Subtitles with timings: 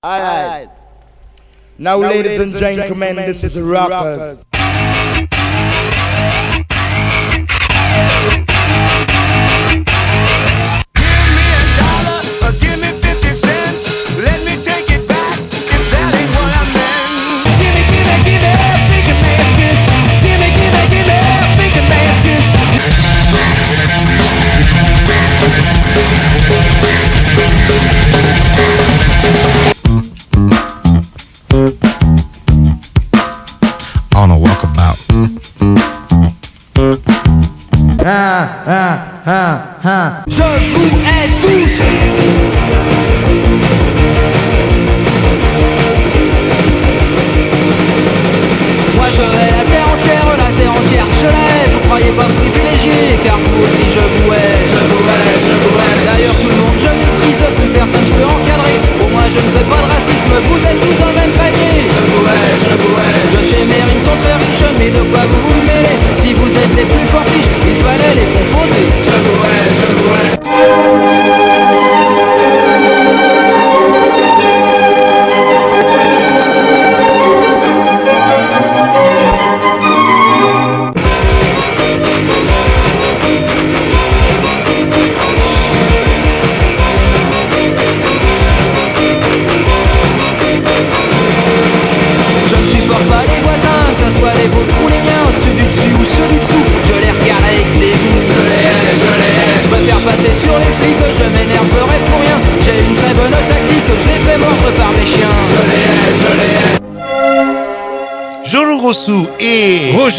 [0.00, 0.68] All right.
[1.76, 4.44] Now, now ladies, ladies and, gentlemen, gentlemen, this is Rockers.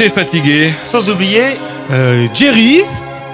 [0.07, 0.71] Fatigué.
[0.85, 1.41] sans oublier
[1.91, 2.83] Euh, Jerry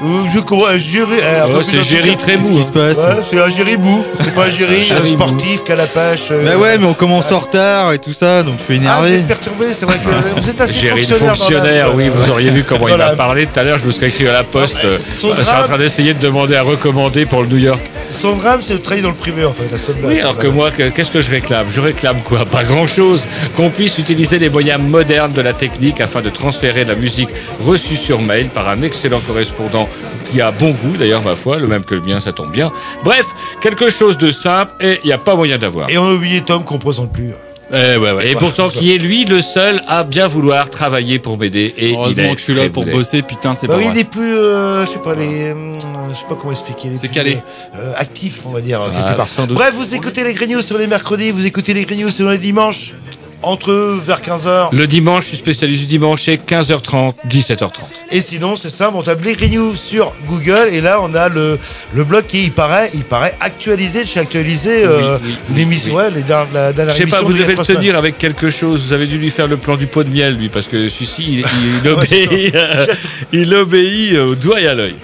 [0.04, 1.82] euh, je crois euh, Jerry euh, Oh, c'est.
[1.82, 2.58] Géry très Qu'est-ce mou.
[2.58, 2.72] qui se hein.
[2.74, 5.24] passe Ouais, c'est un Jerry Bou, c'est pas un Jerry Jerry euh, Bou.
[5.24, 6.28] sportif qu'à la pêche.
[6.32, 9.00] euh, Bah ouais, mais on commence en retard et tout ça, donc je suis Ah,
[9.00, 9.16] vous énervé.
[9.20, 11.20] êtes perturbé, c'est vrai que vous êtes assez Géry le fonctionnaire.
[11.20, 13.12] dans la- fonctionnaire, oui, vous auriez vu comment il Voilà.
[13.12, 13.80] m'a parlé tout à l'heure.
[13.80, 14.76] Je me serais écrit à la poste.
[14.84, 17.82] euh, son je suis en train d'essayer de demander à recommander pour le New York.
[18.20, 19.68] Son drame, c'est de travailler dans le privé en fait.
[19.72, 21.68] La seule Oui, alors que moi, que- qu'est-ce que je réclame?
[21.70, 22.46] Je réclame quoi?
[22.46, 23.24] Pas grand-chose.
[23.56, 27.30] Qu'on puisse utiliser les moyens modernes de la technique afin de transférer la musique
[27.66, 29.88] reçue sur mail par un excellent correspondant
[30.32, 32.72] qui a bon goût, d'ailleurs, ma foi, le même que le mien, ça tombe bien.
[33.04, 33.26] Bref,
[33.62, 35.90] quelque chose de simple et il n'y a pas moyen d'avoir.
[35.90, 37.32] Et on a oublié Tom qu'on présente plus.
[37.74, 38.32] Eh ouais, ouais.
[38.32, 41.74] Et pourtant, qui est lui le seul à bien vouloir travailler pour m'aider.
[41.78, 43.94] Et Heureusement que je suis là pour bosser, putain, c'est Bah pas oui, vrai.
[43.96, 45.78] il est plus, euh, je sais pas les, hum,
[46.12, 46.92] je sais pas comment expliquer.
[46.96, 47.40] C'est calé.
[47.78, 49.48] euh, actif, on va dire quelque Ah, part.
[49.50, 52.94] Bref, vous écoutez les Grignoux sur les mercredis, vous écoutez les Grignoux sur les dimanches,
[53.42, 54.70] entre vers 15h.
[54.72, 57.70] Le dimanche, je suis spécialiste du dimanche, c'est 15h30, 17h30.
[58.12, 61.60] Et sinon, c'est simple, on tape les Grignoux sur Google et là, on a le,
[61.94, 65.94] le blog qui, il paraît, il paraît actualisé, chez actualisé euh, Oui, oui, oui, l'émission,
[65.96, 65.98] oui.
[66.04, 68.86] ouais, les dernières- la Je dernière sais pas, vous devez le tenir avec quelque chose.
[68.88, 71.24] Vous avez dû lui faire le plan du pot de miel, lui, parce que celui-ci,
[71.24, 71.46] il, il-
[71.84, 72.86] il obéit, euh,
[73.32, 74.96] il obéit au doigt et à l'œil.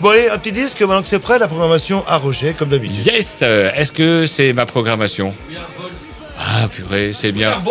[0.00, 3.04] Bon, allez, un petit disque, maintenant que c'est prêt, la programmation à Roger, comme d'habitude.
[3.04, 5.34] Yes, euh, est-ce que c'est ma programmation?
[6.42, 7.62] Ah, purée, c'est bien.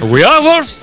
[0.00, 0.82] We are Wolves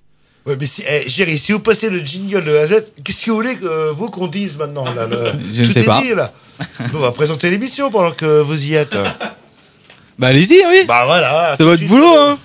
[0.45, 3.35] Ouais, mais si, eh, si vous passez le jingle de la Z, qu'est-ce que vous
[3.37, 6.01] voulez que euh, vous qu'on dise maintenant là, le- Je ne sais est pas.
[6.01, 6.31] dit, là.
[6.95, 8.95] on va présenter l'émission pendant que vous y êtes.
[10.17, 10.85] Bah allez-y, oui.
[10.87, 11.51] Bah voilà.
[11.51, 12.37] C'est tout de votre suite, boulot, euh, hein.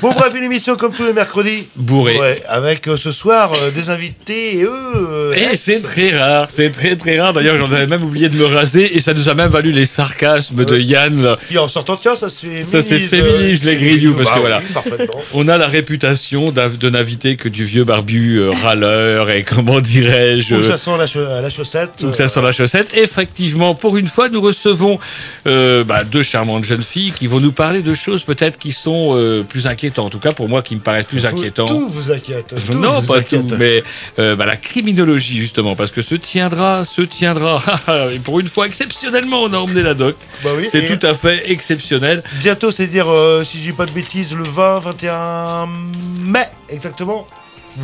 [0.00, 1.66] Bon bref, une émission comme tous les mercredis.
[1.76, 2.18] Bourré.
[2.18, 4.70] Ouais, avec euh, ce soir euh, des invités et eux.
[4.96, 7.32] euh, Et c'est très rare, c'est très très rare.
[7.34, 9.84] D'ailleurs, j'en avais même oublié de me raser et ça nous a même valu les
[9.84, 11.22] sarcasmes de Yann.
[11.22, 11.36] là.
[11.48, 12.66] Qui en sortant, tiens, ça se féminise.
[12.68, 14.62] Ça se féminise, les grignoux, parce bah que oui, voilà.
[14.72, 15.20] parfaitement.
[15.34, 20.62] On a la réputation de n'inviter que du vieux barbu râleur et comment dirais-je Où
[20.64, 21.90] ça sent la, cha- la chaussette.
[22.00, 22.88] Donc ça sent la chaussette.
[22.96, 24.98] Effectivement, pour une fois, nous recevons
[25.44, 29.66] bah, deux charmantes jeunes filles qui vont nous parler de choses peut-être qui sont plus
[29.66, 29.81] inquiétantes.
[29.98, 31.68] En tout cas, pour moi, qui me paraissent plus inquiétantes.
[31.68, 32.54] Tout vous inquiète.
[32.66, 33.46] tout non, vous pas inquiète.
[33.48, 33.82] tout, mais
[34.18, 37.62] euh, bah, la criminologie justement, parce que se tiendra, se tiendra.
[38.14, 40.16] et pour une fois, exceptionnellement, on a emmené la doc.
[40.42, 42.22] Bah oui, C'est tout à fait exceptionnel.
[42.40, 45.66] Bientôt, c'est-à-dire, euh, si je dis pas de bêtises, le 20, 21
[46.24, 47.26] mai, exactement.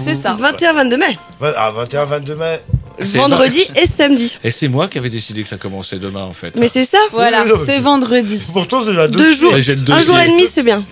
[0.04, 0.36] C'est ça.
[0.36, 1.18] 21-22 mai.
[1.40, 2.60] Va- Ah, 21, 22 mai.
[3.00, 4.36] Vendredi et samedi.
[4.44, 6.54] Et c'est moi qui avais décidé que ça commençait demain, en fait.
[6.56, 8.42] Mais c'est ça Voilà, c'est vendredi.
[8.52, 9.54] Pourtant, c'est la Deux jours.
[9.54, 10.84] Un jour et demi, c'est bien.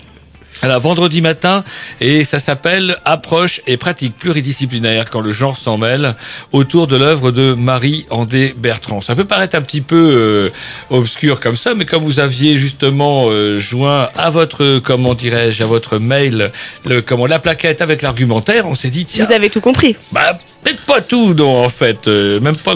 [0.63, 1.63] Alors, vendredi matin,
[2.01, 6.15] et ça s'appelle Approche et pratique pluridisciplinaire quand le genre s'en mêle,
[6.51, 8.99] autour de l'œuvre de Marie-Andé Bertrand.
[8.99, 10.49] Ça peut paraître un petit peu euh,
[10.89, 15.67] obscur comme ça, mais comme vous aviez justement euh, joint à votre, comment dirais-je, à
[15.67, 16.51] votre mail,
[16.85, 19.95] le, comment, la plaquette avec l'argumentaire, on s'est dit, tiens, Vous avez tout compris.
[20.11, 22.73] bah, peut-être pas tout, non, en fait, euh, même pas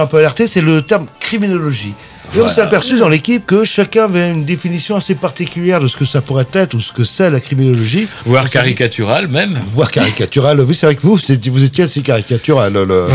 [0.00, 1.92] un peu alerté, c'est le terme criminologie.
[2.36, 5.96] Et on s'est aperçu dans l'équipe que chacun avait une définition assez particulière de ce
[5.96, 9.58] que ça pourrait être ou ce que c'est la criminologie, Voire caricatural, même.
[9.70, 10.60] voire caricaturale.
[10.60, 12.72] Oui, c'est vrai que vous, vous étiez, assez caricatural.
[12.72, 13.06] le-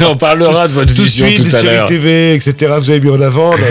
[0.08, 1.88] on parlera de votre tout de vision suite, les tout à séries l'heure.
[1.88, 2.72] TV, etc.
[2.78, 3.52] Vous avez mis en avant.
[3.52, 3.64] là,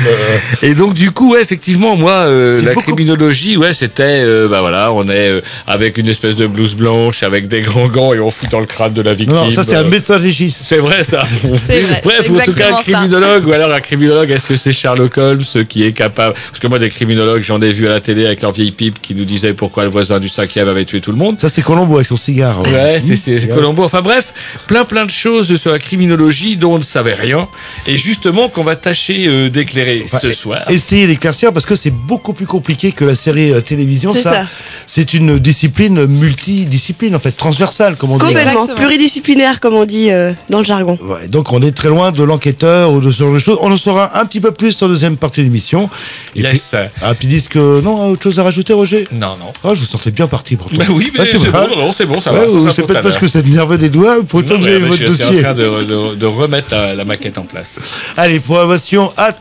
[0.62, 4.48] le- Et donc du coup, ouais, effectivement, moi, euh, la beaucoup- criminologie, ouais, c'était, euh,
[4.48, 8.14] bah voilà, on est euh, avec une espèce de blouse blanche, avec des grands gants
[8.14, 9.36] et on fout dans le crâne de la victime.
[9.38, 10.62] Non, ça c'est un Euh, médecin légiste.
[10.68, 11.24] C'est vrai ça.
[11.44, 12.84] Vrai, Bref, ou en tout cas un ça.
[12.84, 16.68] criminologue, ou alors un criminologue, est-ce que c'est Sherlock Holmes qui est capable Parce que
[16.68, 19.26] moi, des criminologues, j'en ai vu à la télé avec leur vieille pipe qui nous
[19.26, 21.40] disait pourquoi le voisin du cinquième avait tué tout le monde.
[21.40, 22.62] Ça c'est Colombo avec son cigare.
[22.62, 23.84] Ouais, c'est c'est c'est Colombo.
[23.84, 24.34] Enfin bref,
[24.68, 27.48] plein plein de choses sur la criminologie dont on ne savait rien,
[27.88, 30.62] et justement qu'on va tâcher euh, d'éclairer ce soir.
[30.70, 34.10] Essayez d'éclaircir parce que c'est beaucoup plus compliqué que la série euh, télévision.
[34.10, 34.48] C'est ça.
[34.86, 38.26] c'est une discipline multidiscipline en fait, transversale comme on dit.
[38.26, 38.68] Complètement.
[38.76, 40.98] Pluridisciplinaire, comme on dit euh, dans le jargon.
[41.02, 43.58] Ouais, donc on est très loin de l'enquêteur ou de ce genre de choses.
[43.62, 45.90] On en saura un petit peu plus sur la deuxième partie de l'émission.
[46.36, 46.70] Et Yes.
[46.72, 49.08] puis, ah, puis ils disent que non, autre chose à rajouter, Roger?
[49.12, 49.54] Non, non.
[49.64, 50.76] Ah, je vous sentais bien parti pourtant.
[50.78, 52.46] Bah oui, mais Ah, c'est bon, non, c'est bon, ça Ouais, va.
[52.72, 55.14] c'est pour peut-être parce que c'est nerveux des doigts, pour Non, que j'ai votre je
[55.14, 55.42] suis en dossier.
[55.42, 57.80] train de, de- de remettre la, la maquette en place.
[58.18, 59.32] Allez, programmation à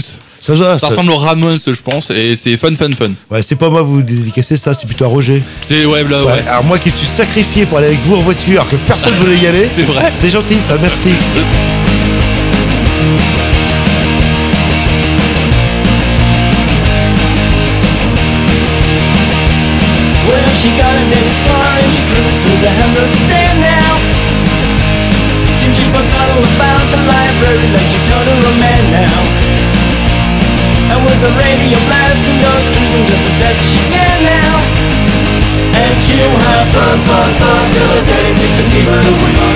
[0.43, 3.13] Ça, ça, ressemble aux Ramones, je pense, et c'est fun, fun, fun.
[3.31, 5.43] ouais, c'est pas moi vous dédicacez ça, c'est plutôt à Roger.
[5.63, 6.45] C'est ouais, là, Ouais, ouais.
[6.49, 9.39] Alors moi qui suis sacrifié pour aller avec vous en voiture, alors que personne voulait
[9.39, 9.69] y aller.
[9.77, 10.13] C'est vrai.
[10.17, 11.11] C'est gentil, ça, merci.
[38.93, 39.52] Where we are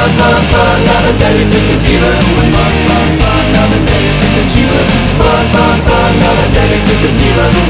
[0.00, 2.14] fun, fun, fun, another day with the dealer.
[2.16, 4.84] Fun, fun, fun, another day with the dealer.
[5.20, 6.72] Fun, fun, fun, another day
[7.20, 7.69] dealer.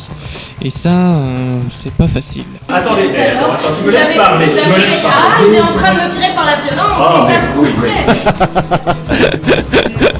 [0.63, 2.43] Et ça, euh, c'est pas facile.
[2.69, 5.49] Attendez, attends, attends, tu me laisses parler, vous tu me avez- laisses Ah, parler.
[5.49, 7.89] il est en train de me tirer par la violence, Ah, et ça vous oui.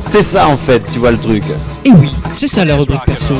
[0.07, 1.43] C'est ça en fait, tu vois le truc.
[1.85, 3.35] Et oui, c'est ça la rubrique perso.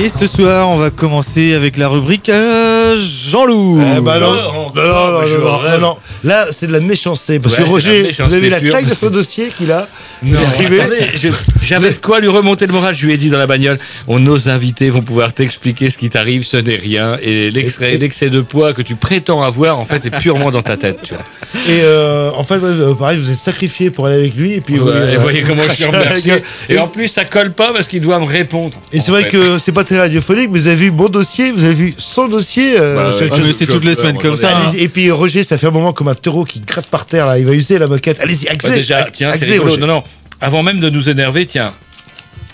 [0.00, 3.80] Et ce soir, on va commencer avec la rubrique euh, Jean-Loup.
[3.96, 5.96] Eh ben non, Oh, non, non.
[6.22, 7.40] Là, c'est de la méchanceté.
[7.40, 9.88] Parce Ouais, que Roger, vous avez vu la taille de que- dossier qu'il a
[10.22, 11.28] Non, attendez, je-
[11.62, 12.94] j'avais de quoi lui remonter le moral.
[12.94, 16.10] Je lui ai dit dans la bagnole, on, nos invités vont pouvoir t'expliquer ce qui
[16.10, 17.16] t'arrive, ce n'est rien.
[17.22, 20.98] Et l'excès de poids que tu prétends avoir, en fait, est purement dans ta tête.
[21.02, 21.22] Tu vois.
[21.68, 24.52] Et euh, en fait, euh, pareil, vous êtes sacrifié pour aller avec lui.
[24.54, 26.42] Et puis, Ouais, et euh, voyez comment je suis remercié.
[26.68, 28.74] Et Et- en plus, ça colle pas parce qu'il doit me répondre.
[28.92, 29.30] Et c'est vrai fait.
[29.30, 32.28] que c'est pas très radiophonique, mais vous avez vu mon dossier, vous avez vu son
[32.28, 32.74] dossier.
[32.78, 34.50] euh, Bah, ouais, mais c'est toutes les semaines comme ça.
[34.56, 34.72] hein.
[34.76, 37.38] Et puis Roger, ça fait un moment comme un taureau qui gratte par terre là.
[37.38, 38.18] Il va user la moquette.
[38.20, 38.74] Allez-y, Bah, accès.
[38.74, 39.58] déjà, tiens, accès.
[39.58, 39.78] Roger.
[39.78, 40.02] Non, non.
[40.40, 41.72] Avant même de nous énerver, tiens.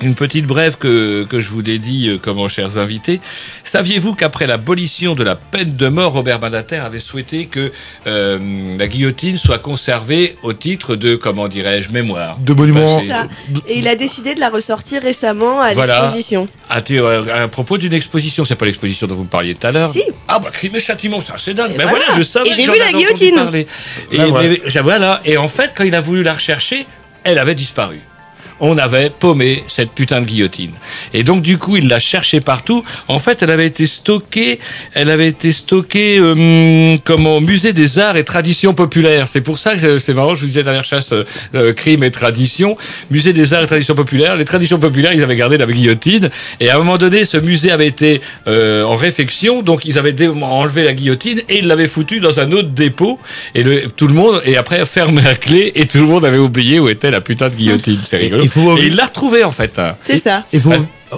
[0.03, 3.21] Une petite brève que, que je vous dédie, euh, comment chers invités.
[3.63, 7.71] Saviez-vous qu'après l'abolition de la peine de mort, Robert Badater avait souhaité que
[8.09, 12.39] euh, la guillotine soit conservée au titre de, comment dirais-je, mémoire?
[12.41, 12.97] De monument.
[12.97, 13.29] Bah, c'est- Ça.
[13.69, 16.01] Et il a décidé de la ressortir récemment à Voilà.
[16.01, 16.49] l'exposition.
[16.69, 16.79] à,
[17.43, 20.03] à propos d'une exposition, c'est pas l'exposition dont vous me parliez tout à l'heure Si.
[20.27, 21.71] Ah bah crime et châtiment, ça c'est dingue.
[21.73, 22.05] Et Mais voilà.
[22.07, 22.49] voilà, je savais.
[22.49, 23.49] Et que j'ai vu la guillotine.
[24.11, 25.21] Et mais- j'ai- voilà.
[25.25, 26.85] Et en fait, quand il a voulu la rechercher,
[27.25, 28.01] elle avait disparu.
[28.61, 30.71] On avait paumé cette putain de guillotine.
[31.13, 32.85] Et donc du coup, il l'a cherchée partout.
[33.09, 34.61] En fait, elle avait été stockée,
[34.93, 39.27] elle avait été stockée euh, comme au musée des arts et traditions populaires.
[39.29, 40.35] C'est pour ça que c'est- marrant.
[40.37, 42.77] Je vous disais dernière chasse, euh, euh, crime et tradition,
[43.11, 44.37] musée des arts et traditions populaires.
[44.37, 46.31] Les traditions populaires, ils avaient gardé la guillotine.
[46.61, 50.15] Et à un moment donné, ce musée avait été euh, en réfection, donc ils avaient
[50.29, 53.19] enlevé la guillotine et ils l'avaient foutue dans un autre dépôt.
[53.57, 56.39] Et le, tout le monde, et après fermé à clé, et tout le monde avait
[56.39, 57.99] oublié où était la putain de guillotine.
[58.05, 58.44] C'est rigolo.
[58.45, 59.81] Il faut- Et il l'a retrouvée en fait.
[60.05, 60.45] C'est ça.
[60.53, 60.71] Il faut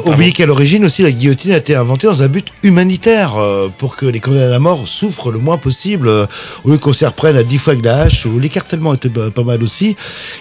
[0.05, 3.97] oublier qu'à l'origine aussi, la guillotine a été inventée dans un but humanitaire, euh, pour
[3.97, 6.27] que les condamnés à la mort souffrent le moins possible, euh,
[6.65, 9.43] au lieu qu'on s'y reprenne à 10 fois avec la hache, où l'écartèlement était pas
[9.43, 9.97] mal aussi.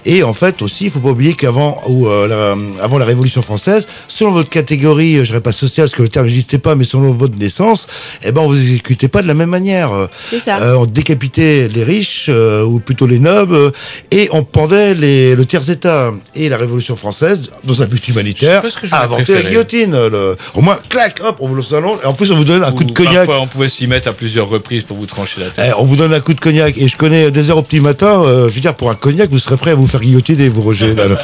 [0.05, 3.41] Et en fait aussi, il faut pas oublier qu'avant ou euh, la, avant la Révolution
[3.41, 6.75] française, selon votre catégorie, euh, je dirais pas sociale, parce que le terme n'existait pas,
[6.75, 7.87] mais selon votre naissance,
[8.23, 9.91] eh ben on vous exécutait pas de la même manière.
[10.29, 10.61] C'est ça.
[10.61, 13.71] euh, on décapitait les riches, euh, ou plutôt les nobles, euh,
[14.11, 16.11] et on pendait les, le tiers-état.
[16.35, 19.33] Et la Révolution française, dans un but humanitaire, Je sais pas ce que a inventé
[19.43, 19.44] la.
[19.49, 19.91] Guillotine.
[19.91, 22.63] le- Au moins, clac, hop, on vous le salon, et en plus on vous donne
[22.63, 23.15] un coup de cognac.
[23.15, 25.65] Parfois, on pouvait s'y mettre à plusieurs reprises pour vous trancher la tête.
[25.69, 27.79] Eh, on vous donne un coup de cognac, et je connais des heures au petit
[27.79, 30.49] matin, euh, je veux dire, pour un cognac, vous serez prêt à vous faire guillotiner,
[30.49, 30.93] vous, Roger.
[30.95, 31.19] là, là.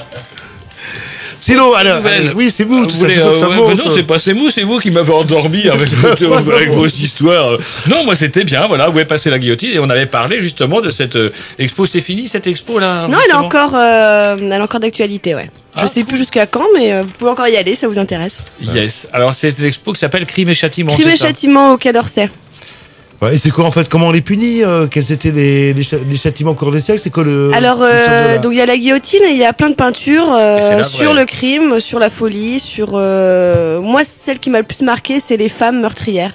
[1.41, 1.99] Sinon, alors,
[2.35, 3.69] oui, c'est vous, Vous tout voulez, euh, ça ouais, monte.
[3.69, 6.85] mais non, c'est pas c'est vous, c'est vous qui m'avez endormi avec, vos, avec vos
[6.85, 7.57] histoires.
[7.89, 10.81] Non, moi c'était bien, voilà, où est passée la guillotine et on avait parlé justement
[10.81, 11.87] de cette euh, expo.
[11.87, 15.49] C'est fini cette expo là Non, elle est encore, euh, elle est encore d'actualité, ouais.
[15.75, 17.97] Ah, je sais plus jusqu'à quand, mais euh, vous pouvez encore y aller, ça vous
[17.97, 18.43] intéresse.
[18.61, 19.07] Yes.
[19.11, 20.93] Alors c'est une expo qui s'appelle Crime et Châtiment.
[20.93, 21.27] Crime et ça?
[21.27, 22.29] Châtiment au Quai d'Orsay.
[23.21, 25.83] Ouais, et c'est quoi, en fait, comment on les punit euh, Quels étaient les, les,
[26.17, 27.51] châtiments au cours des siècles C'est quoi le.
[27.53, 27.91] Alors, euh,
[28.33, 30.81] la- donc il y a la guillotine et il y a plein de peintures euh,
[30.83, 32.93] sur le crime, sur la folie, sur.
[32.95, 36.33] euh, Moi, celle qui m'a le plus marqué, c'est les femmes meurtrières.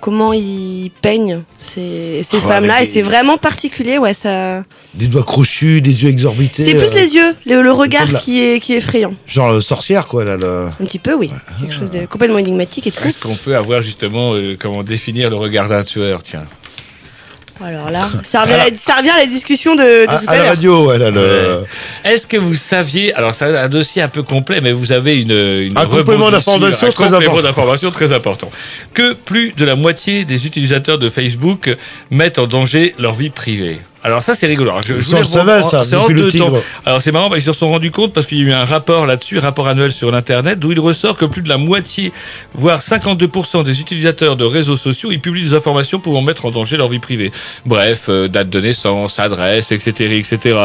[0.00, 4.14] Comment ils peignent ces, ces Oh, femmes-là, et c'est vraiment particulier, ouais.
[4.14, 4.64] Ça.
[4.94, 6.64] Des doigts crochus, des yeux exorbités.
[6.64, 9.12] C'est plus euh, les yeux, le, le regard la- qui est, qui est effrayant.
[9.26, 10.36] Genre euh, sorcière, quoi, là.
[10.36, 10.66] Le...
[10.80, 11.30] Un petit peu, oui.
[11.60, 13.04] Quelque chose de complètement énigmatique et tout.
[13.04, 16.22] Est-ce qu'on peut avoir justement euh, comment définir le regard d'un tueur?
[16.22, 16.44] Tiens.
[17.62, 20.24] Alors là, ça revient, à la, ça revient à la discussion de, de À, tout
[20.26, 20.50] à à la l'heure.
[20.54, 21.20] radio, ouais, là, le.
[21.20, 22.10] Ouais.
[22.12, 25.30] Est-ce que vous saviez, alors c'est un dossier un peu complet, mais vous avez une,
[25.32, 27.42] une Un complément d'information un très complément important.
[27.48, 28.50] d'information très important,
[28.94, 31.74] que plus de la moitié des utilisateurs de Facebook
[32.10, 33.78] mettent en danger leur vie privée.
[34.02, 34.70] Alors ça c'est rigolo.
[34.70, 36.52] Alors, je, je voulais savait, ça, c'est en deux temps.
[36.86, 38.64] Alors c'est marrant, parce qu'ils se sont rendus compte parce qu'il y a eu un
[38.64, 42.12] rapport là-dessus, un rapport annuel sur l'internet, d'où il ressort que plus de la moitié,
[42.54, 46.78] voire 52% des utilisateurs de réseaux sociaux, ils publient des informations pouvant mettre en danger
[46.78, 47.30] leur vie privée.
[47.66, 50.58] Bref, euh, date de naissance, adresse, etc., etc.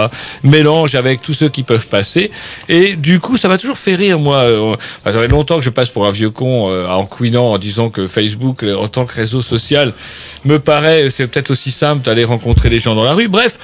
[0.43, 2.31] Mélange avec tous ceux qui peuvent passer.
[2.69, 4.37] Et du coup, ça m'a toujours fait rire, moi.
[4.37, 7.57] Euh, Ça fait longtemps que je passe pour un vieux con euh, en couinant en
[7.57, 9.93] disant que Facebook, en tant que réseau social,
[10.45, 13.24] me paraît, c'est peut-être aussi simple d'aller rencontrer les gens dans la rue.
[13.27, 13.57] Bref.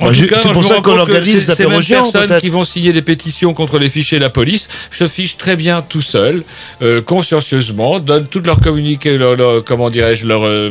[0.00, 1.84] En Bah, tout je- cas, c'est je pour me ça qu'on que organise ces mêmes
[1.84, 5.54] personnes qui vont signer des pétitions contre les fichiers de la police se fichent très
[5.54, 6.42] bien tout seuls,
[6.80, 10.70] euh, consciencieusement, donnent toutes leurs communiqués, leur, leur- comment dirais-je, leur, euh,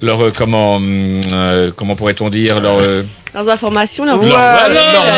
[0.00, 2.80] leur, euh, comment, euh, comment pourrait-on dire, leur,
[3.34, 4.68] Leurs informations, leurs leur- voilà,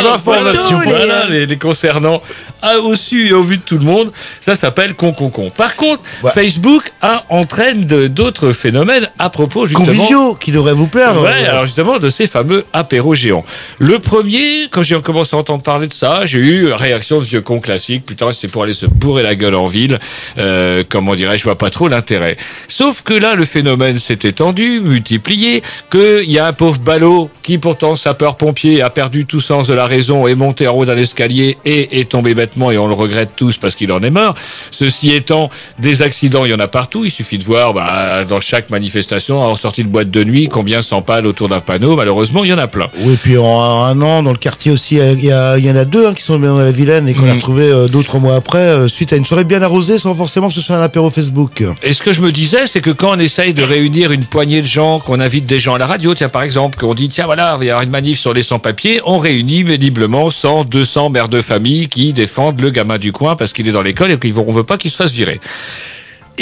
[0.03, 2.21] leurs informations, les- voilà, les, les concernant
[2.63, 4.11] à, au su et au vu de tout le monde.
[4.41, 5.49] Ça s'appelle con con con.
[5.51, 6.03] Par contre,
[6.35, 9.87] Facebook a, entraîne d'autres phénomènes à propos justement.
[9.87, 11.21] Conviviaux, qui devrait vous plaire.
[11.21, 13.45] Ouais, euh, alors justement de ces fameux apéros géants.
[13.79, 17.41] Le premier, quand j'ai commencé à entendre parler de ça, j'ai eu réaction de vieux
[17.41, 18.05] con classique.
[18.07, 19.99] Putain, c'est pour aller se bourrer la gueule en ville.
[20.39, 22.37] Euh, comment dirais-je, je vois pas trop l'intérêt.
[22.69, 27.59] Sauf que là, le phénomène s'est étendu, multiplié, qu'il y a un pauvre ballot qui
[27.59, 31.59] pourtant sapeur-pompier a perdu tout sens de la raison, est monté en haut d'un escalier
[31.65, 34.35] et est tombé bêtement et on le regrette tous parce qu'il en est mort.
[34.71, 37.05] Ceci étant, des accidents, il y en a partout.
[37.05, 40.83] Il suffit de voir bah, dans chaque manifestation, en sortie de boîte de nuit, combien
[40.83, 41.97] s'empalent autour d'un panneau.
[41.97, 42.87] Malheureusement, il y en a plein.
[43.01, 45.77] Oui, puis en un an, dans le quartier aussi, il y, a- il y en
[45.77, 47.37] a deux hein, qui sont dans la Vilaine et qu'on a Mhm.
[47.37, 50.55] retrouvés euh, d'autres mois après, euh, suite à une soirée bien arrosée, sans forcément que
[50.55, 51.63] ce soit un apéro Facebook.
[51.83, 54.63] Et ce que je me disais, c'est que quand on essaye de réunir une poignée
[54.63, 57.27] de gens, qu'on invite des gens à la radio, tiens par exemple, qu'on dit tiens
[57.27, 61.29] voilà, il y avoir une manif sur les sans-papiers, on réunit médiblement 100, 200 mères
[61.29, 64.51] de famille qui défendent le gamin du coin parce qu'il est dans l'école et qu'on
[64.51, 65.41] veut pas qu'il se fasse virer.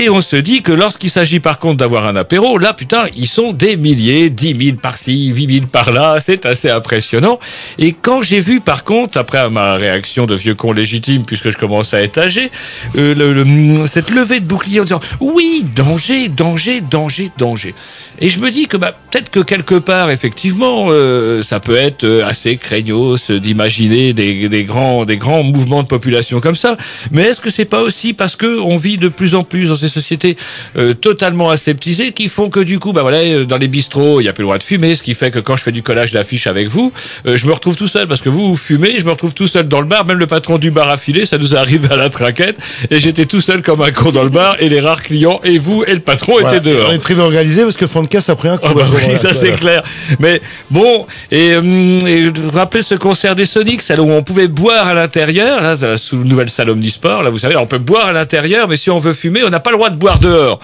[0.01, 3.27] Et on se dit que lorsqu'il s'agit par contre d'avoir un apéro, là putain, ils
[3.27, 7.41] sont des milliers, 10 000 par-ci, 8 000 par-là, c'est assez impressionnant.
[7.81, 11.59] Et quand j'ai vu par contre, après ma réaction de vieux con légitime, puisque je
[11.59, 12.53] commence à être âgé,
[12.97, 17.75] euh, cette levée de bouclier en disant oui, danger, danger, danger, danger.
[18.21, 22.05] Et je me dis que bah, peut-être que quelque part, effectivement, euh, ça peut être
[22.05, 26.77] euh, assez craignos d'imaginer des, des grands, des grands mouvements de population comme ça.
[27.11, 29.77] Mais est-ce que c'est pas aussi parce que on vit de plus en plus dans
[29.77, 30.37] ces sociétés
[30.77, 34.25] euh, totalement aseptisées qui font que du coup, bah voilà, euh, dans les bistrots, il
[34.25, 35.83] y a plus le droit de fumer, ce qui fait que quand je fais du
[35.83, 36.93] collage d'affiches avec vous,
[37.27, 39.47] euh, je me retrouve tout seul parce que vous, vous fumez, je me retrouve tout
[39.49, 41.97] seul dans le bar, même le patron du bar a filé, ça nous arrive à
[41.97, 42.57] la traquette,
[42.91, 45.59] et j'étais tout seul comme un con dans le bar, et les rares clients, et
[45.59, 46.57] vous, et le patron Voilà.
[46.57, 46.89] étaient dehors.
[46.91, 48.67] On est très bien organisé parce que Fonkas a pris un coup.
[48.71, 49.83] Ah bah oui, ça c'est clair.
[50.19, 54.87] Mais bon, et, hum, et rappelez ce concert des Sonics, celle où on pouvait boire
[54.89, 58.07] à l'intérieur, là, dans la sous- nouvelle salle Omnisport, là, vous savez, on peut boire
[58.09, 60.61] à l'intérieur, mais si on veut fumer, on n'a pas le droit de boire dehors.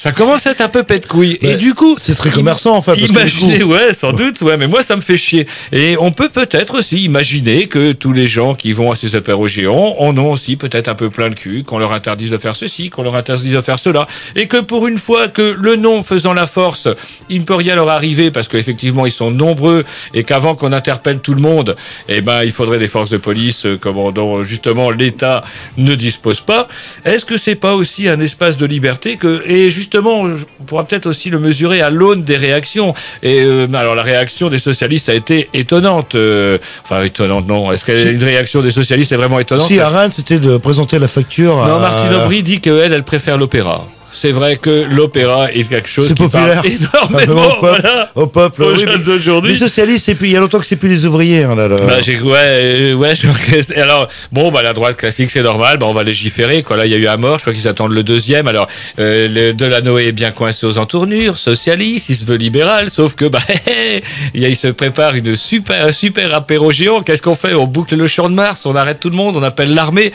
[0.00, 1.38] Ça commence à être un peu pète couille.
[1.42, 1.96] et du coup.
[1.98, 2.92] C'est très commerçant en fait.
[2.92, 5.48] parce que Imaginez, coup- ouais, sans doute, ouais, mais moi ça me fait chier.
[5.72, 9.48] Et on peut peut-être aussi imaginer que tous les gens qui vont à ces apéros
[9.48, 12.54] géants en ont aussi peut-être un peu plein le cul, qu'on leur interdise de faire
[12.54, 14.06] ceci, qu'on leur interdise de faire cela,
[14.36, 16.86] et que pour une fois que le nom faisant la force,
[17.28, 19.84] il ne peut rien leur arriver parce qu'effectivement ils sont nombreux
[20.14, 21.74] et qu'avant qu'on interpelle tout le monde,
[22.08, 25.42] eh ben il faudrait des forces de police euh, comment dont justement l'État
[25.76, 26.68] ne dispose pas.
[27.04, 31.06] Est-ce que c'est pas aussi un espace de liberté que et justement on pourra peut-être
[31.06, 32.94] aussi le mesurer à l'aune des réactions.
[33.22, 36.14] Et euh, alors la réaction des socialistes a été étonnante.
[36.14, 37.70] euh, enfin étonnante non.
[37.72, 39.66] Est-ce qu'une réaction des socialistes est vraiment étonnante?
[39.68, 41.56] Si à Rennes, c'était de présenter la facture.
[41.56, 43.86] non, à- Martine Aubry dit qu'elle, elle préfère l'opéra.
[44.10, 46.62] C'est vrai que l'opéra est quelque chose qui populaire.
[46.62, 48.62] parle énormément Au peuple, voilà, au peuple.
[48.62, 49.52] aux oui, jeunes d'aujourd'hui.
[49.52, 51.44] Les socialistes, c'est plus, il y a longtemps que c'est plus les ouvriers.
[51.44, 51.76] hein, là, là.
[51.76, 53.12] Bah, j'ai, ouais, euh, ouais.
[53.74, 56.76] Et Alors, bon, bah, la droite classique, c'est normal, bah, on va légiférer, quoi.
[56.76, 58.48] Là, il y a eu un mort, je crois qu'ils attendent le deuxième.
[58.48, 58.66] Alors,
[58.98, 63.26] euh, le Delano est bien coincé aux entournures, socialiste, il se veut libéral, sauf que,
[63.26, 63.40] bah,
[64.34, 67.02] il se prépare une super, un super apéro géant.
[67.02, 67.54] Qu'est-ce qu'on fait?
[67.54, 70.12] On boucle le champ de Mars, on arrête tout le monde, on appelle l'armée.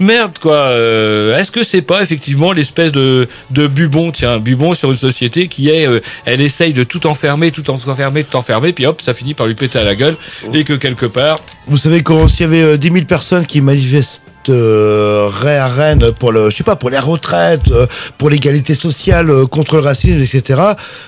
[0.00, 0.54] Merde, quoi.
[0.54, 5.48] Euh, est-ce que c'est pas, effectivement, l'espèce de, de bubon, tiens, bubon sur une société
[5.48, 9.14] qui est, euh, elle essaye de tout enfermer, tout enfermer, tout enfermer, puis hop, ça
[9.14, 10.16] finit par lui péter à la gueule,
[10.52, 13.60] et que quelque part, Vous savez quand s'il y avait euh, 10 000 personnes qui
[13.60, 19.30] manifesteraient à Rennes pour le, je sais pas, pour les retraites, euh, pour l'égalité sociale,
[19.30, 20.60] euh, contre le racisme, etc.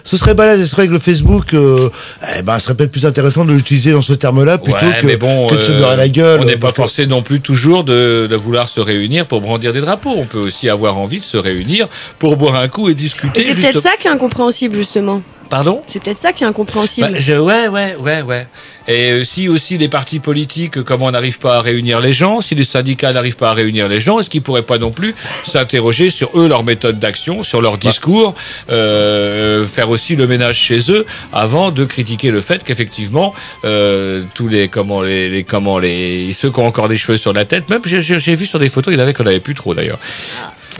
[0.02, 0.60] Ce serait balèze.
[0.60, 1.90] Et c'est vrai que le Facebook, euh,
[2.38, 5.06] eh ben, ce serait peut-être plus intéressant de l'utiliser dans ce terme-là plutôt Ouais, que,
[5.06, 6.40] mais bon, que de se euh, beurrer la gueule.
[6.40, 9.72] On n'est euh, pas forcé non plus toujours de, de vouloir se réunir pour brandir
[9.72, 10.14] des drapeaux.
[10.16, 13.40] On peut aussi avoir envie de se réunir pour boire un coup et discuter.
[13.40, 15.22] Et c'est peut-être ça qui est incompréhensible, justement.
[15.50, 17.10] Pardon C'est peut-être ça qui est incompréhensible.
[17.12, 18.46] Bah, je- ouais, ouais, ouais, ouais.
[18.88, 22.54] Et si aussi les partis politiques, comment on n'arrive pas à réunir les gens, si
[22.54, 26.10] les syndicats n'arrivent pas à réunir les gens, est-ce qu'ils pourraient pas non plus s'interroger
[26.10, 28.34] sur eux, leur méthode d'action, sur leur discours,
[28.70, 33.34] euh, faire aussi le ménage chez eux, avant de critiquer le fait qu'effectivement
[33.64, 37.32] euh, tous les comment les, les comment les ceux qui ont encore des cheveux sur
[37.32, 38.00] la tête, même j'ai-
[38.34, 39.98] vu sur des photos, il y en avait qu'on n'avait plus trop d'ailleurs.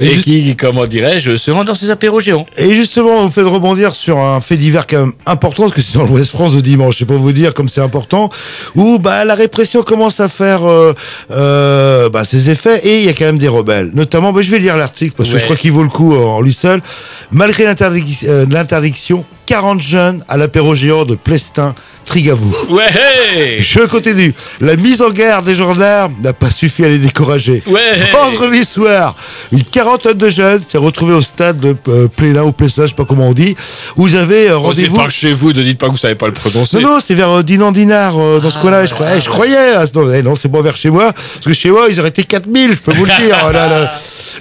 [0.01, 2.47] Et qui, comment dirais-je, se rendent dans ces apéros géants.
[2.57, 5.81] Et justement, on fait de rebondir sur un fait divers quand même important, parce que
[5.81, 8.31] c'est dans l'Ouest France de dimanche, je sais pas vous dire comme c'est important,
[8.75, 10.95] où bah, la répression commence à faire euh,
[11.31, 13.91] euh, bah, ses effets, et il y a quand même des rebelles.
[13.93, 16.19] Notamment, bah, je vais lire l'article, parce que je crois qu'il vaut le coup euh,
[16.19, 16.83] en lui seul.
[17.31, 21.75] Malgré euh, l'interdiction 40 jeunes à l'apéro géant de Plestin,
[22.07, 22.55] Trigavou.
[22.69, 24.33] Ouais, Je continue.
[24.61, 27.61] La mise en garde des gendarmes n'a pas suffi à les décourager.
[27.67, 27.81] Ouais.
[28.13, 29.17] Vendredi soir,
[29.51, 32.95] une quarantaine de jeunes s'est retrouvée au stade de euh, Pléna ou Plestin, je sais
[32.95, 33.57] pas comment on dit,
[33.97, 34.97] où ils avaient euh, Oh, c'est rendez-vous.
[34.97, 36.79] pas chez vous, ne dites pas que vous savez pas le prononcer.
[36.81, 38.87] Non, non, c'était vers euh, Dinan Dinard, euh, dans ce coin-là.
[38.87, 39.57] Je, croyais- eh, je croyais.
[39.75, 41.13] à ce- non, eh, non, c'est pas vers chez moi.
[41.13, 43.37] Parce que chez moi, ils auraient été 4000, je peux vous le dire.
[43.49, 43.93] Oh là là.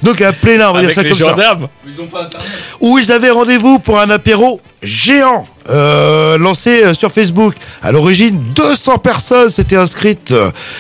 [0.04, 1.26] Donc, à Pléna, on va Avec dire ça les comme ça.
[1.32, 1.68] gendarmes.
[2.80, 7.56] où ils avaient rendez-vous pour un apéro géant euh, lancé euh, sur Facebook.
[7.82, 10.34] À l'origine, 200 personnes s'étaient inscrites,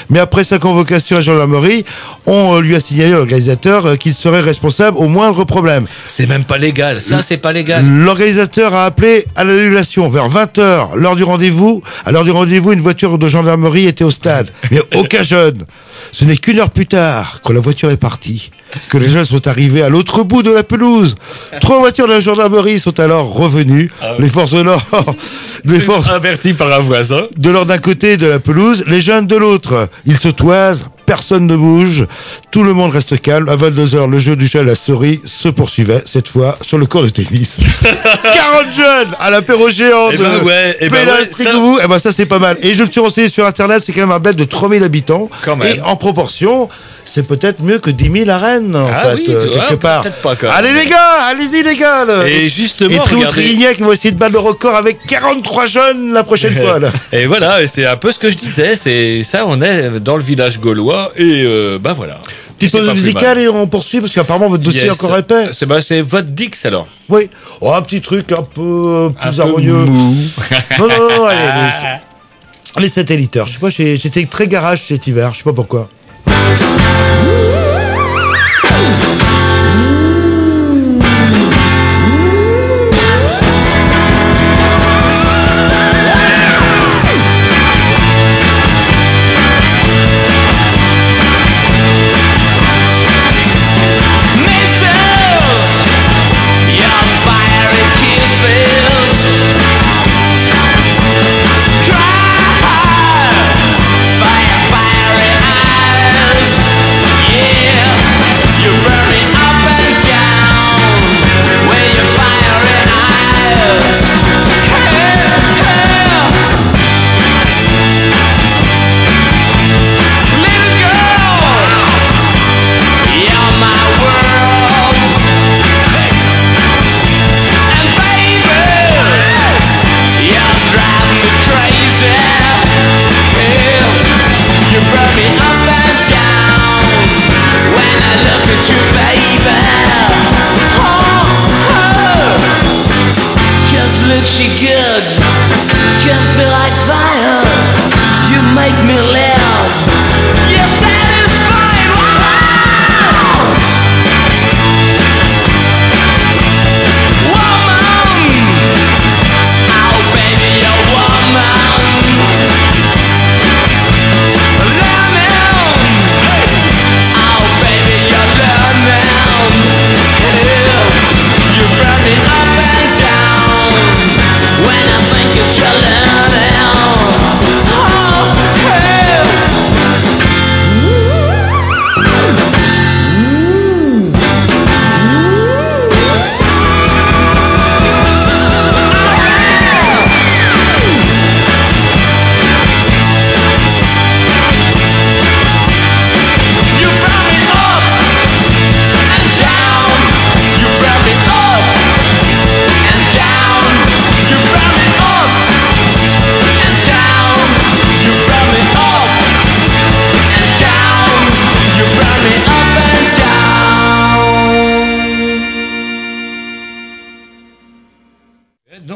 [0.09, 1.85] mais après sa convocation à gendarmerie,
[2.25, 5.85] on euh, lui a signalé l'organisateur qu'il serait responsable au moindre problème.
[6.07, 7.01] C'est même pas légal.
[7.01, 7.85] Ça, c'est pas légal.
[7.85, 11.81] L'organisateur a appelé à l'annulation vers 20h, l'heure du rendez-vous.
[12.05, 15.65] À l'heure du rendez-vous, une voiture de gendarmerie était au stade, mais aucun jeune.
[16.11, 18.51] Ce n'est qu'une heure plus tard, quand la voiture est partie,
[18.89, 21.15] que les jeunes sont arrivés à l'autre bout de la pelouse.
[21.61, 23.91] Trois voitures de la gendarmerie sont alors revenues.
[24.19, 24.78] Les forces de l'ordre,
[26.09, 27.23] Averti par un voisin.
[27.37, 29.89] de l'ordre d'un côté de la pelouse, les jeunes de l'autre.
[30.05, 32.05] Ils se toisent, personne ne bouge,
[32.51, 33.49] tout le monde reste calme.
[33.49, 36.85] À 22h, le jeu du chat à la souris se poursuivait, cette fois sur le
[36.85, 37.57] court de tennis.
[37.81, 41.79] 40 jeunes à l'apéro géant Eh de ben ouais, eh ben ouais, ça- Trigouveau.
[41.83, 42.57] Eh ben ça c'est pas mal.
[42.61, 45.29] Et je me suis renseigné sur internet, c'est quand même un bête de 3000 habitants.
[45.43, 45.75] Quand même.
[45.77, 46.69] Et en proportion,
[47.09, 49.75] c'est peut-être mieux que 10 000 à Rennes, en Ah fait, oui, euh, vois, quelque
[49.79, 50.01] part.
[50.03, 50.35] peut-être pas.
[50.53, 52.05] Allez les gars, allez-y les gars.
[52.05, 52.27] là.
[52.27, 53.27] Et justement, et Trio.
[53.27, 56.79] Trigignac vont essayer de battre le record avec 43 jeunes la prochaine fois.
[56.79, 56.91] Là.
[57.11, 58.75] Et voilà, et c'est un peu ce que je disais.
[58.75, 62.19] C'est ça, on est dans le village gaulois et euh, bah voilà.
[62.57, 64.89] Petite pause musicale et on poursuit parce qu'apparemment votre dossier Yes.
[64.89, 65.49] est encore épais.
[65.53, 66.87] C'est bah, votre Dix alors.
[67.07, 67.29] Oui.
[67.61, 69.73] Oh, un petit truc un peu euh, Un plus peu harmonieux.
[69.73, 70.15] mou.
[70.77, 71.39] Non, non, non, allez,
[72.77, 73.47] les, les satelliteurs.
[73.47, 75.89] Je sais pas, j'étais très garage cet hiver, je sais pas pourquoi.
[76.59, 77.18] Thank you.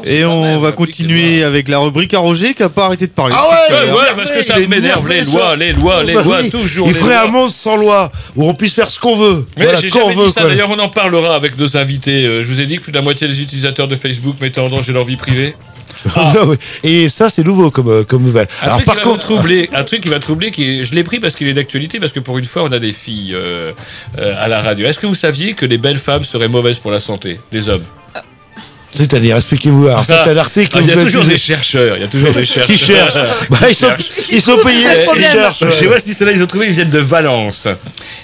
[0.04, 3.34] Et on va continuer avec la rubrique à Roger qui a pas arrêté de parler.
[3.36, 6.50] Ah Ouais, ouais, parce que ça m'énerve, les lois, les lois, les Bah lois, oui,
[6.50, 6.86] toujours.
[6.86, 9.44] Il ferait un monde sans loi, où on puisse faire ce qu'on veut.
[9.56, 10.32] Mais voilà, j'ai quand on jamais veut.
[10.48, 12.24] D'ailleurs, on en parlera avec nos invités.
[12.24, 14.60] Euh, Je vous ai dit que plus de la moitié des utilisateurs de Facebook mettaient
[14.60, 15.54] en danger leur vie privée.
[16.46, 16.56] Oui.
[16.82, 18.46] Et ça, c'est nouveau comme, euh, comme nouvelle.
[18.60, 21.18] Un Alors, par contre, troubler, un truc qui va troubler, qui est- je l'ai pris
[21.18, 23.72] parce qu'il est d'actualité, parce que pour une fois, on a des filles euh,
[24.18, 24.86] euh, à la radio.
[24.86, 27.84] Est-ce que vous saviez que les belles femmes seraient mauvaises pour la santé des hommes?
[28.94, 29.88] C'est-à-dire, expliquez-vous.
[29.88, 30.70] Alors, ça, c'est un article.
[30.74, 31.96] Ah, Il y a toujours des chercheurs.
[31.96, 32.66] Il y a toujours des chercheurs.
[32.66, 33.14] Qui cherchent
[33.50, 33.88] Bah, ils, sont,
[34.30, 34.86] ils sont payés.
[35.16, 35.64] Ils cherchent.
[35.64, 37.66] Je sais pas si ceux-là, ils ont trouvé, ils viennent de Valence.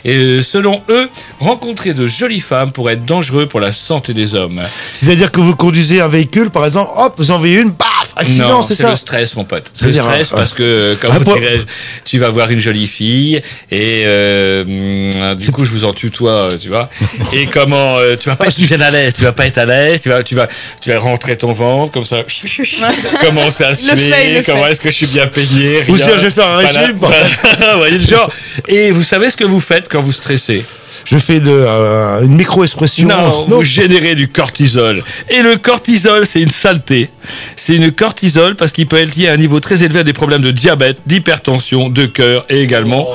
[0.05, 1.09] Et euh, selon eux,
[1.41, 4.61] rencontrer de jolies femmes pourrait être dangereux pour la santé des hommes.
[4.95, 8.49] C'est-à-dire que vous conduisez un véhicule, par exemple, hop, vous en envoyez une, paf, accident,
[8.49, 9.71] non, c'est le stress, mon pote.
[9.83, 11.61] Le dire, stress euh, parce que, comme Ah, vous pour- dirais,
[12.05, 16.59] tu vas voir une jolie fille et euh, du coup, je vous en tutoie, euh,
[16.61, 16.89] tu vois.
[17.33, 19.65] Et comment euh, tu vas pas être bien à l'aise, tu vas pas être à
[19.67, 20.49] l'aise, tu vas, tu vas,
[20.81, 22.23] tu vas rentrer ton ventre comme ça,
[23.21, 26.07] commencer à suer, fait, le comment est-ce que je suis bien payé, Ou rien.
[26.07, 26.81] dire, je vais faire un Voilà.
[26.81, 26.97] régime.
[27.73, 28.31] Vous voyez le genre.
[28.69, 30.65] Et vous savez ce que vous faites quand vous stressez?
[31.07, 33.09] Je fais de, euh, une micro-expression.
[33.09, 35.03] non, vous générez du cortisol.
[35.31, 37.09] Et le cortisol, c'est une saleté.
[37.57, 40.13] C'est une cortisol parce qu'il peut être lié à un niveau très élevé à des
[40.13, 43.09] problèmes de diabète, d'hypertension, de cœur et également,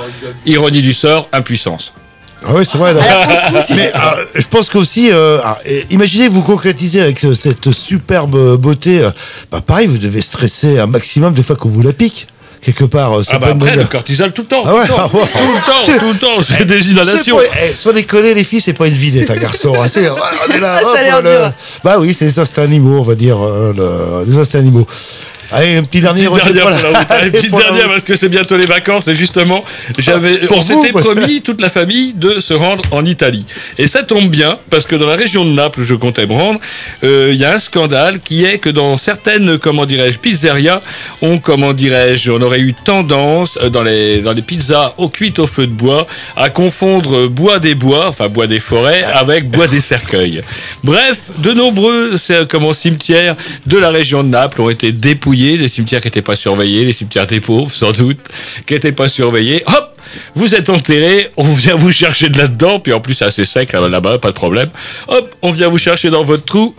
[0.47, 1.93] ironie du sort, impuissance.
[2.47, 2.93] Ah oui, c'est vrai.
[2.93, 3.01] là.
[3.75, 5.57] Mais euh, je pense qu'aussi, euh, ah,
[5.89, 8.99] imaginez vous concrétiser avec euh, cette superbe beauté.
[8.99, 9.09] euh,
[9.51, 12.27] bah pareil, vous devez stresser un maximum des fois qu'on vous la pique.
[12.61, 13.11] Quelque part.
[13.23, 14.63] c'est Ah bah après, le cortisol tout le temps.
[14.65, 15.27] Ah ouais, tout, le temps ah ouais.
[15.27, 17.37] tout le temps, C'est- tout le temps, c'est des inhalations.
[17.37, 17.43] pas-
[17.89, 19.75] eh, déconner, les filles, c'est pas une vidette, un garçon.
[19.79, 21.51] hein, c'est- on est là, Ça hop, a l'air le- dur.
[21.83, 23.37] Bah oui, c'est les instincts animaux, on va dire.
[23.39, 23.71] euh,
[24.25, 24.87] le- les instincts animaux.
[25.51, 26.27] Allez, un petit dernier.
[26.27, 26.41] Route.
[27.09, 29.63] Allez, petite dernière parce que c'est bientôt les vacances et justement,
[29.97, 33.45] j'avais, Pour on s'était promis toute la famille de se rendre en Italie.
[33.77, 36.33] Et ça tombe bien parce que dans la région de Naples où je comptais me
[36.33, 36.59] rendre,
[37.03, 40.81] euh, il y a un scandale qui est que dans certaines, comment dirais-je, pizzerias,
[41.21, 45.39] on, comment dirais-je, on aurait eu tendance euh, dans les dans les pizzas au cuites
[45.39, 49.49] au feu de bois à confondre euh, bois des bois, enfin bois des forêts, avec
[49.49, 50.41] bois des cercueils.
[50.83, 55.67] Bref, de nombreux c'est, comment cimetières de la région de Naples ont été dépouillés, les
[55.67, 58.19] cimetières qui n'étaient pas surveillés, les cimetières des pauvres sans doute,
[58.65, 59.63] qui n'étaient pas surveillés.
[59.67, 59.91] Hop
[60.35, 63.73] vous êtes enterré, on vient vous chercher de là-dedans, puis en plus c'est assez sec
[63.73, 64.69] là- là-bas, pas de problème.
[65.07, 66.73] Hop, on vient vous chercher dans votre trou,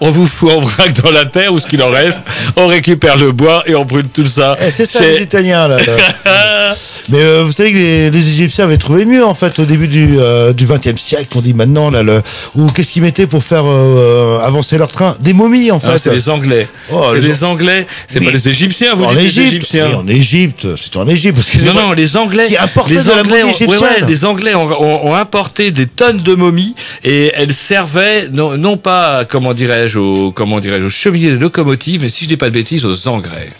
[0.00, 2.18] on vous fout en vrac dans la terre ou ce qu'il en reste,
[2.56, 4.54] on récupère le bois et on brûle tout ça.
[4.60, 5.76] Eh, c'est ça, C'est- les Italiens, là.
[5.78, 6.74] là.
[7.08, 9.88] Mais euh, vous savez que les, les Égyptiens avaient trouvé mieux, en fait, au début
[9.88, 12.22] du, euh, du 20e siècle, on dit maintenant, là, le,
[12.54, 15.16] ou qu'est-ce qu'ils mettaient pour faire euh, avancer leur train?
[15.20, 15.98] Des momies, en Ah, fait.
[15.98, 16.68] c'est les Anglais.
[16.92, 17.86] Oh, c'est les les Anglais.
[18.06, 19.46] C'est pas les Égyptiens, vous en dites les Égypte.
[19.48, 19.86] Égyptiens.
[19.88, 21.36] Oui, en Égypte, c'était en Égypte.
[21.36, 24.06] Parce que Non, non, les Anglais, Qui les Anglais, ont, ouais, ouais, égyptienne.
[24.06, 28.76] les Anglais ont, ont- ont importé des tonnes de momies et elles servaient non, non
[28.76, 32.54] pas, comment dirais-je, aux, comment dirais-je, aux de locomotives, mais si je dis pas de
[32.54, 33.50] bêtises, aux engrais.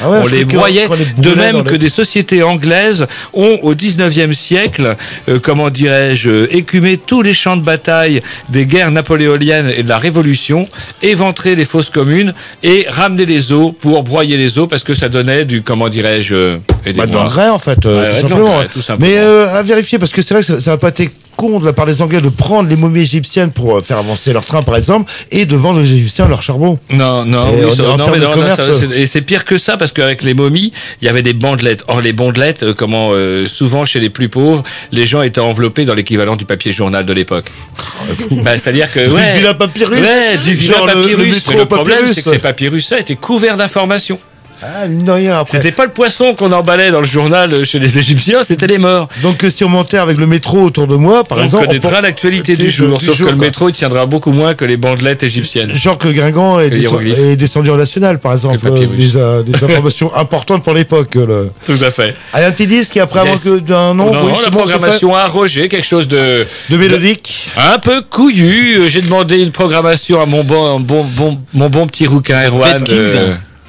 [0.00, 3.58] Ah ouais, on je les broyait les de même que les- des sociétés anglaises ont
[3.62, 4.96] au 19e siècle,
[5.28, 9.98] euh, comment dirais-je, écumé tous les champs de bataille des guerres napoléoniennes et de la
[9.98, 10.66] Révolution,
[11.02, 15.08] éventré les fosses communes et ramené les eaux pour broyer les eaux parce que ça
[15.08, 16.56] donnait du, comment dirais-je, euh,
[16.96, 18.48] Bah, de l'engrais, en fait, euh, Ouais, tout, simplement.
[18.48, 19.10] l'engrais, tout simplement.
[19.10, 21.66] Mais euh, à vérifier, parce que c'est vrai que ça- n'a pas été con de
[21.66, 24.74] la part des Anglais de prendre les momies égyptiennes pour faire avancer leur train, par
[24.76, 26.78] exemple, et de vendre aux Égyptiens leur charbon.
[26.90, 29.20] Non, non, Et oui, est en non, mais non, non, commerce, ça, c'est- et c'est
[29.22, 31.84] pire que ça parce qu'avec les momies, il y avait des bandelettes.
[31.88, 35.84] Or, les bandelettes, euh, comment euh, souvent chez les plus pauvres, les gens étaient enveloppés
[35.84, 37.46] dans l'équivalent du papier journal de l'époque.
[38.30, 39.98] bah, c'est-à-dire que ouais, Du papyrus.
[40.00, 41.40] ouais, du Genre le- le papyrus.
[41.40, 41.66] problème,
[41.98, 42.14] papyrus.
[42.14, 44.18] c'est que ces papyrus-là étaient couverts d'informations.
[44.62, 45.58] Ah, mine de rien, après.
[45.58, 48.78] C'était pas le poisson qu'on emballait dans le journal euh, chez les Égyptiens, c'était les
[48.78, 49.08] morts.
[49.22, 51.66] Donc, euh, si on montait avec le métro autour de moi, par on exemple.
[51.66, 54.54] connaîtra pour- l'actualité du du jour, du sauf jour, que le métro tiendra beaucoup moins
[54.54, 55.72] que les bandelettes égyptiennes.
[55.74, 58.58] Genre que Guingamp est, descendu en national, par exemple.
[58.66, 61.14] Euh, des, euh, des informations importantes pour l'époque.
[61.16, 62.14] euh, le- Tout à fait.
[62.32, 63.46] Allez, un petit disque et après, Yes.
[63.46, 64.12] avant que d'un nom.
[64.12, 66.46] non, oui, non, la programmation a Roger, quelque chose de.
[66.70, 67.48] De mélodique.
[67.56, 68.88] un peu couillu.
[68.88, 72.84] J'ai demandé une programmation à mon bon, bon, bon, mon bon petit rouquin Erwan.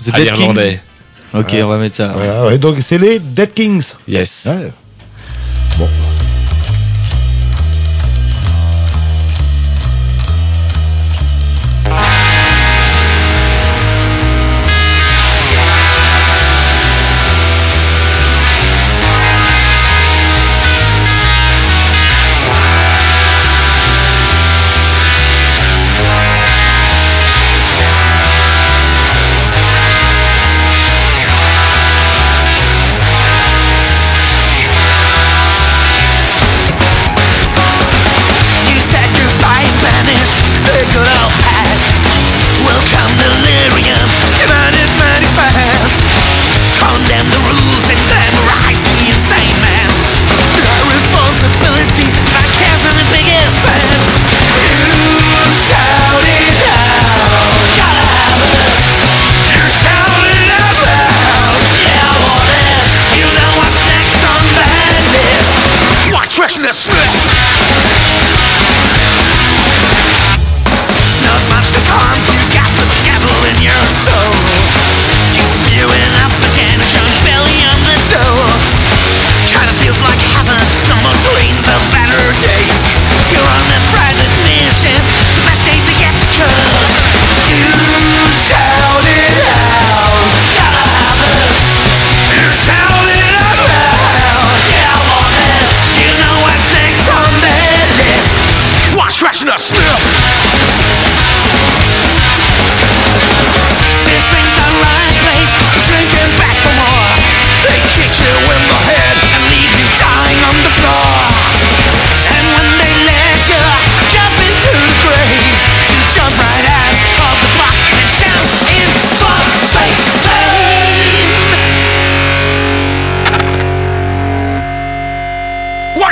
[0.06, 0.14] Dead Kings.
[0.14, 0.82] The à Dead l'irlandais.
[1.34, 2.14] Ok, on va mettre ça.
[2.16, 3.84] Voilà, ouais, donc c'est les Dead Kings.
[4.08, 4.48] Yes.
[4.48, 4.72] Ouais.
[5.80, 6.09] You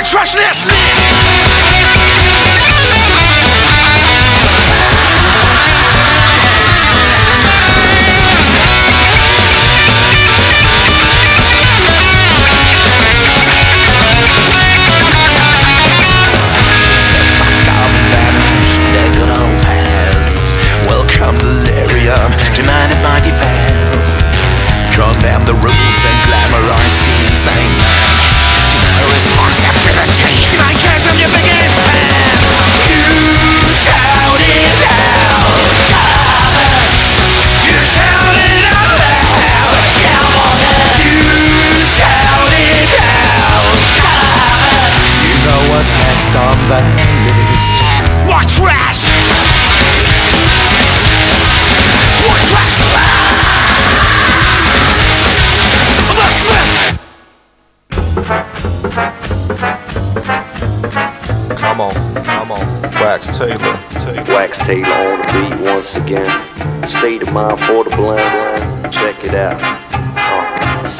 [0.08, 1.17] trashness.
[64.68, 66.88] Taylor on the beat once again.
[66.90, 68.92] State of mind for the blind.
[68.92, 69.87] Check it out.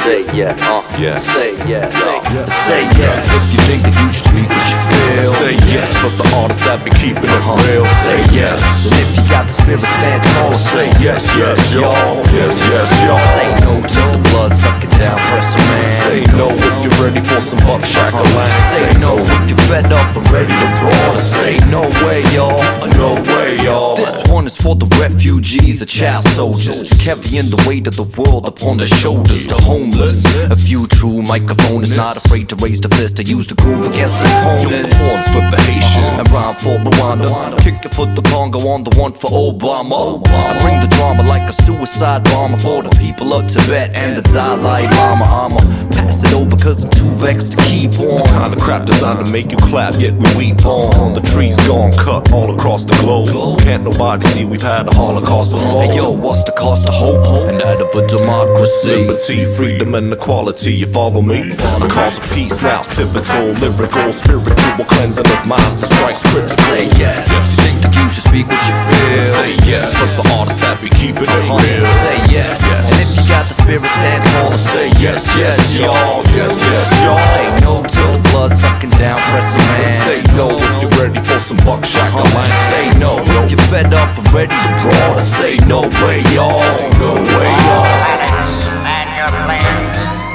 [0.08, 0.56] Uh, say yes.
[0.62, 1.20] Uh, yes.
[1.36, 1.92] Say yes.
[1.92, 5.32] Uh, Say yes if you think that you should speak what you feel.
[5.36, 7.84] Say yes for the artists that be keeping it real.
[8.08, 8.56] Say yes.
[8.88, 10.56] And if you got the spirit, stand tall.
[10.56, 11.92] Say yes, yes, y'all.
[12.32, 13.20] Yes, yes, y'all.
[13.36, 15.84] Say no to the blood sucking down, press a man.
[16.00, 18.32] Say no if you're ready for some buck shackling.
[18.72, 21.16] Say no if you're fed up and ready to brawl.
[21.20, 22.64] Say no way, y'all.
[22.96, 23.96] No way, y'all.
[24.00, 28.46] This one is for the refugees, the child soldiers, carrying the weight of the world
[28.48, 29.46] upon their shoulders.
[29.46, 33.46] The homeless, a few true microphone is not afraid to raise the fist to use
[33.46, 34.86] the groove against the opponent.
[34.94, 36.04] One for the Haitian.
[36.04, 36.18] Uh-huh.
[36.18, 40.22] And rhyme for Rwanda, kick it for the Congo on the one for Obama.
[40.28, 44.22] I bring the drama like a suicide bomber for the people of Tibet and the
[44.22, 45.24] Dalai Lama.
[45.24, 48.22] I'ma pass it over cause I'm too vexed to keep on.
[48.22, 51.14] The Kind of crap designed to make you clap, yet we weep on.
[51.14, 53.58] The trees gone cut all across the globe.
[53.60, 55.82] Can't nobody see we've had a Holocaust before.
[55.82, 59.06] Hey yo, what's the cost of hope and that of a democracy?
[59.06, 60.72] Liberty, freedom, and equality.
[60.72, 61.52] You follow me?
[61.52, 66.56] A call to peace now, pivotal, lyrical, spiritual cleansing of minds that strikes critical.
[66.68, 67.28] Say yes.
[67.30, 69.24] You think that you speak what you feel?
[69.38, 71.86] Say yes for the artists that be keeping it real.
[72.04, 72.60] Say yes.
[72.60, 76.24] And if you got the spirit, stand tall say yes, yes, y'all.
[76.36, 77.20] Yes, yes, y'all.
[77.32, 79.94] Say no to the blood sucking down, press a man.
[80.04, 82.12] Say no if you're ready for some buckshot.
[82.12, 82.52] buck shackling.
[82.68, 85.20] Say no if you're fed up and ready to brawl.
[85.20, 86.60] Say no way, y'all.
[86.98, 88.77] No way, y'all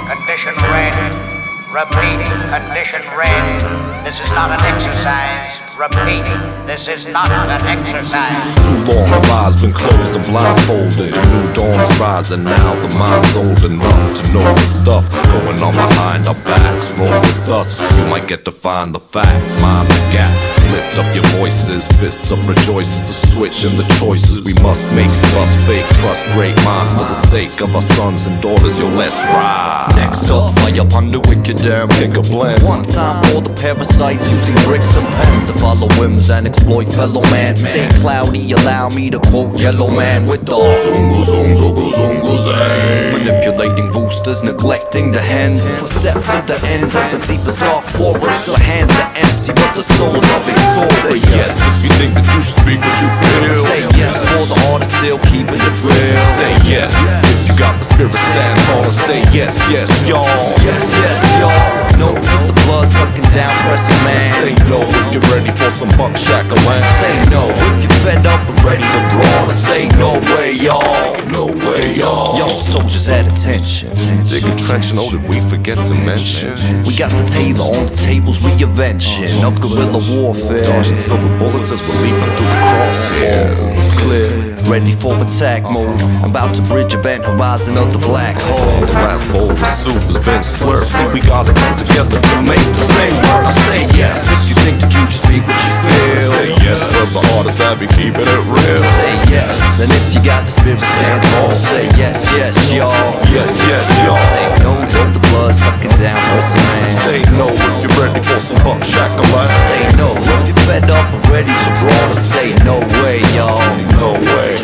[0.08, 1.33] condition red,
[1.74, 2.22] Repeat,
[2.54, 4.06] condition red.
[4.06, 5.60] This is not an exercise.
[5.76, 6.22] Repeat,
[6.68, 8.56] this is not an exercise.
[8.62, 11.10] Too long our eyes been closed and blindfolded.
[11.10, 12.76] New dawn is rising now.
[12.76, 16.92] The mind's old enough to know the stuff going on behind our backs.
[16.92, 19.60] Roll with us, you might get to find the facts.
[19.60, 20.54] Mind the gap.
[20.72, 23.00] Lift up your voices, fists up rejoice.
[23.00, 25.10] It's a switch in the choices we must make.
[25.34, 28.78] Bust fake, trust great minds for the sake of our sons and daughters.
[28.78, 29.94] Yo, let's ride.
[29.96, 32.62] Next up, fire upon the wicked damn Think of blend.
[32.64, 37.22] One time for the parasites using bricks and pens to follow whims and exploit fellow
[37.32, 37.56] man.
[37.56, 43.14] Stay cloudy, allow me to quote Yellow Man with the Zungu, zung, zungu, zungu, zang.
[43.14, 45.64] Manipulating roosters, neglecting the hens.
[45.90, 48.46] Step to the end of the deepest dark forest.
[48.46, 51.30] The hands are empty, but the souls are Say victorious.
[51.32, 53.64] yes if you think that you should speak what you feel.
[53.64, 56.20] Say yes for the heart is still keeping it real.
[56.36, 56.92] Say yes
[57.32, 60.52] if you got the spirit, stand tall and say yes, yes, y'all.
[60.60, 61.84] Yes, yes, y'all.
[62.00, 64.32] No to the blood sucking down, press a man.
[64.40, 66.84] Say no if you're ready for some buck shackling.
[67.00, 69.50] Say no if you're fed up and ready to brawl.
[69.52, 71.14] Say no way, y'all.
[71.30, 72.38] No way, y'all.
[72.38, 73.90] Yo, soldiers at attention.
[74.28, 76.56] Dig a oh, know that we forget to mention.
[76.84, 80.64] We got the Taylor on the tables, reinvention of guerrilla warfare.
[80.64, 83.62] Dodging silver bullets as we're leaping through the crosshairs.
[84.02, 86.00] Clear, ready for attack mode.
[86.24, 88.86] I'm about to bridge event horizon of the black hole.
[88.86, 90.92] The last bowl of soup has been slurped.
[90.92, 93.46] See, we gotta come together to make the same work.
[93.50, 96.32] I say yes if you think that you should speak what you feel.
[96.32, 98.84] Say yes for the artists that be keeping it real.
[99.00, 101.52] Say yes, and if you got the spirit, stand tall.
[101.56, 102.94] Say yes, yes, y'all.
[103.32, 104.20] Yes, yes, y'all.
[104.32, 104.74] Say no
[105.06, 106.86] to the blood sucking down, press a man.
[107.04, 109.50] Say no if you're ready for some buck shackling.
[109.68, 112.16] Say no if you're fed up and ready to brawl.
[112.16, 113.62] Say no way, y'all.
[114.00, 114.58] No way.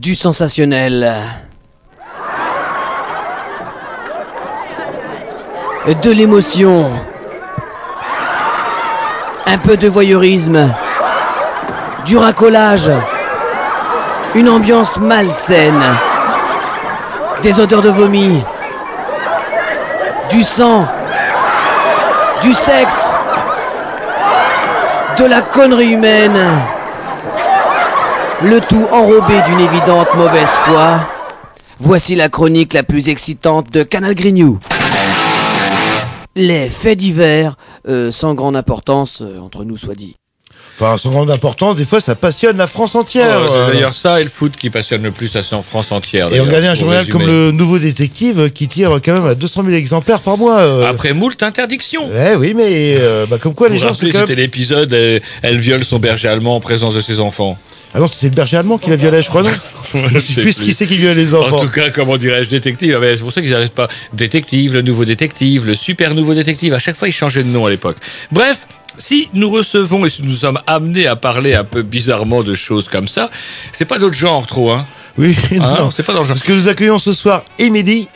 [0.00, 1.14] Du sensationnel.
[6.02, 6.90] De l'émotion.
[9.46, 10.68] Un peu de voyeurisme.
[12.06, 12.90] Du racolage.
[14.34, 15.82] Une ambiance malsaine.
[17.42, 18.42] Des odeurs de vomi.
[20.32, 20.86] Du sang.
[22.42, 23.12] Du sexe.
[25.18, 26.38] de la connerie humaine.
[28.42, 31.00] Le tout enrobé d'une évidente mauvaise foi.
[31.78, 34.58] Voici la chronique la plus excitante de Canal Grignou.
[36.34, 37.56] Les faits divers,
[37.86, 40.16] euh, sans grande importance, euh, entre nous soit dit.
[40.80, 43.38] Enfin, sans grande importance, des fois, ça passionne la France entière.
[43.40, 45.92] Oh, Euh, c'est d'ailleurs ça et le foot qui passionne le plus assez en France
[45.92, 46.28] entière.
[46.28, 47.12] Et d'ailleurs, regardez un journal résumer.
[47.18, 50.58] comme le Nouveau Détective euh, qui tire quand même à 200 000 exemplaires par mois.
[50.58, 50.86] euh.
[50.88, 52.08] Après moult interdictions.
[52.12, 54.36] Eh oui, mais euh, bah, comme quoi Vous les gens sont quand c'était même...
[54.38, 57.58] l'épisode euh, Elle viole son berger allemand en présence de ses enfants.
[57.94, 59.50] Ah non, c'était le berger allemand qui la violait, je crois, non
[60.08, 61.56] Je sais plus qui c'est qui viole les enfants.
[61.56, 62.94] En tout cas, comment dirais-je, détective.
[62.96, 63.88] Ah ben, c'est pour ça qu'ils n'arrêtent pas.
[64.14, 66.72] Détective, le nouveau détective, le super nouveau détective.
[66.72, 67.98] À chaque fois, ils changeaient de nom à l'époque.
[68.32, 68.66] Bref.
[68.98, 72.88] Si nous recevons et si nous sommes amenés à parler un peu bizarrement de choses
[72.88, 73.30] comme ça,
[73.72, 74.86] c'est pas notre genre trop, hein.
[75.18, 75.90] Oui, Hein, non.
[75.90, 76.36] c'est pas dans le genre.
[76.36, 78.08] Parce que nous accueillons ce soir Émilie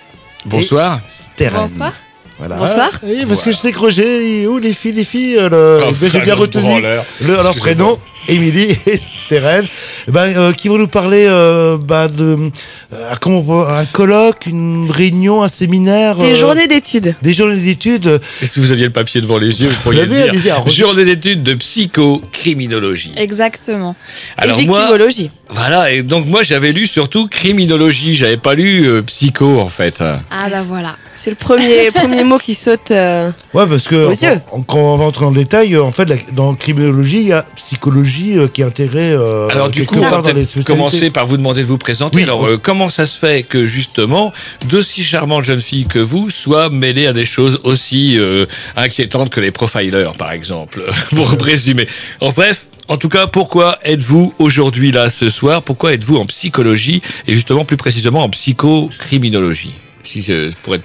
[0.45, 1.01] Bonsoir.
[1.09, 1.69] Steren.
[1.69, 1.93] Bonsoir.
[2.39, 2.57] Voilà.
[2.57, 2.91] Bonsoir.
[3.03, 5.95] Oui, parce que je sais que Roger, où les filles, les filles, euh, le, Oh,
[6.13, 9.67] j'ai bien retenu le, leur prénom, Émilie et Steren,
[10.09, 12.51] ben, euh, qui vont nous parler euh, ben, de
[12.93, 16.17] euh, comment un colloque, une réunion, un séminaire.
[16.17, 17.15] Des euh, journées d'études.
[17.23, 18.21] Des journées d'études.
[18.43, 20.67] Et si vous aviez le papier devant les yeux, vous pourriez le dire.
[20.69, 23.13] Journée d'études de psychocriminologie.
[23.17, 23.97] Exactement.
[24.37, 25.31] Alors et moi, victimologie.
[25.51, 30.03] voilà, et donc moi j'avais lu surtout criminologie, j'avais pas lu euh, psycho en fait.
[30.31, 30.97] Ah bah voilà.
[31.19, 32.91] C'est le premier, le premier mot qui saute.
[32.91, 34.41] euh, Ouais, parce que yeux.
[34.53, 37.29] en- quand on va entrer dans le détail, euh, en fait, la- dans criminologie, il
[37.29, 39.13] y a psychologie euh, qui est intégrée.
[39.13, 42.17] euh, Alors du coup, on va peut-être commencer par vous demander de vous présenter.
[42.19, 42.23] Oui.
[42.23, 44.33] Alors euh, comment ça se fait que justement
[44.69, 48.47] d'aussi charmantes jeunes filles que vous soient mêlées à des choses aussi euh,
[48.77, 50.83] inquiétantes que les profilers par exemple,
[51.17, 51.89] pour résumer.
[52.21, 52.67] En bref.
[52.89, 55.61] En tout cas, pourquoi êtes-vous aujourd'hui là ce soir?
[55.61, 59.75] Pourquoi êtes-vous en psychologie et justement plus précisément en psychocriminologie?
[60.05, 60.25] Si
[60.63, 60.85] pour être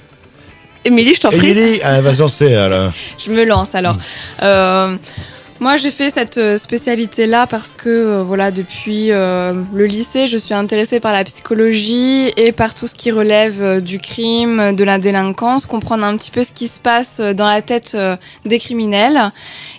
[0.83, 1.51] Émilie, je t'en prie.
[1.51, 2.91] Émilie, elle va s'en alors.
[3.17, 3.97] Je me lance alors.
[4.41, 4.97] Euh,
[5.61, 10.35] moi, j'ai fait cette euh, spécialité-là parce que, euh, voilà, depuis euh, le lycée, je
[10.35, 14.97] suis intéressée par la psychologie et par tout ce qui relève du crime, de la
[14.97, 17.95] délinquance, comprendre un petit peu ce qui se passe dans la tête
[18.43, 19.31] des criminels.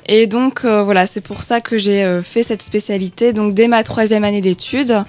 [0.07, 4.23] Et donc, voilà, c'est pour ça que j'ai fait cette spécialité, donc dès ma troisième
[4.23, 5.03] année d'études.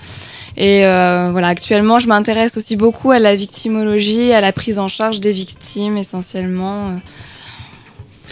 [0.56, 4.88] Et euh, voilà, actuellement, je m'intéresse aussi beaucoup à la victimologie, à la prise en
[4.88, 6.91] charge des victimes, essentiellement, euh,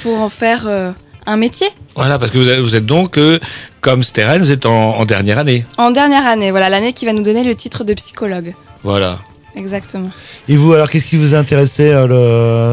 [0.03, 0.91] pour en faire euh,
[1.25, 1.67] un métier.
[1.95, 3.39] voilà parce que vous êtes, vous êtes donc euh,
[3.79, 5.65] comme Steren, vous êtes en, en dernière année.
[5.77, 8.53] En dernière année, voilà, l'année qui va nous donner le titre de psychologue.
[8.83, 9.17] Voilà.
[9.55, 10.09] Exactement.
[10.47, 12.07] Et vous, alors, qu'est-ce qui vous a intéressé euh,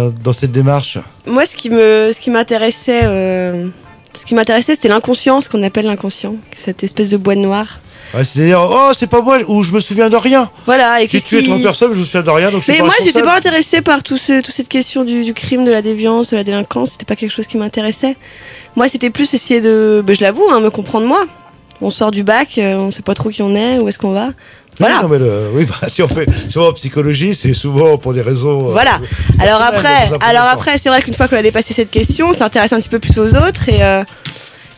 [0.08, 0.98] le- dans cette démarche?
[1.26, 3.66] Moi, ce qui me, ce qui m'intéressait, euh,
[4.14, 7.80] ce qui m'intéressait, c'était l'inconscient, ce qu'on appelle l'inconscient, cette espèce de boîte noire.
[8.14, 10.50] Ouais, C'est-à-dire, oh, c'est pas moi, ou je me souviens de rien.
[10.66, 10.98] Voilà.
[11.00, 12.72] Et J'ai qu'est-ce tué qui- 30 personnes, je me souviens de rien, donc je suis
[12.72, 13.30] Mais pas moi, j'étais responsable.
[13.30, 16.36] pas intéressée par tout ce, toute cette question du, du crime, de la déviance, de
[16.36, 16.92] la délinquance.
[16.92, 18.16] C'était pas quelque chose qui m'intéressait.
[18.76, 21.24] Moi, c'était plus essayer de, ben, je l'avoue, hein, me comprendre moi.
[21.80, 24.12] On sort du bac, euh, on sait pas trop qui on est, où est-ce qu'on
[24.12, 24.28] va.
[24.80, 25.02] Voilà.
[25.02, 28.22] Non, mais le- oui, bah, si on fait, va en psychologie, c'est souvent pour des
[28.22, 28.68] raisons.
[28.68, 29.00] euh, Voilà.
[29.40, 30.50] Alors personnelles, après, dans un premier alors temps.
[30.54, 32.98] après, c'est vrai qu'une fois qu'on a dépassé cette question, on s'intéresse un petit peu
[33.00, 34.02] plus aux autres et euh,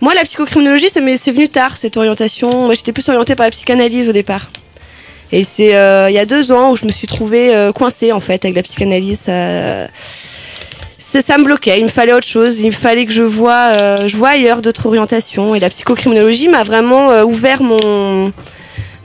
[0.01, 2.66] moi, la psychocriminologie, c'est venu tard cette orientation.
[2.66, 4.51] Moi, j'étais plus orientée par la psychanalyse au départ.
[5.32, 8.11] Et c'est euh, il y a deux ans où je me suis trouvée euh, coincée
[8.11, 9.28] en fait avec la psychanalyse.
[11.01, 11.78] Ça me bloquait.
[11.78, 12.61] Il me fallait autre chose.
[12.61, 15.55] Il me fallait que je vois, euh, je vois ailleurs d'autres orientations.
[15.55, 18.32] Et la psychocriminologie m'a vraiment euh, ouvert mon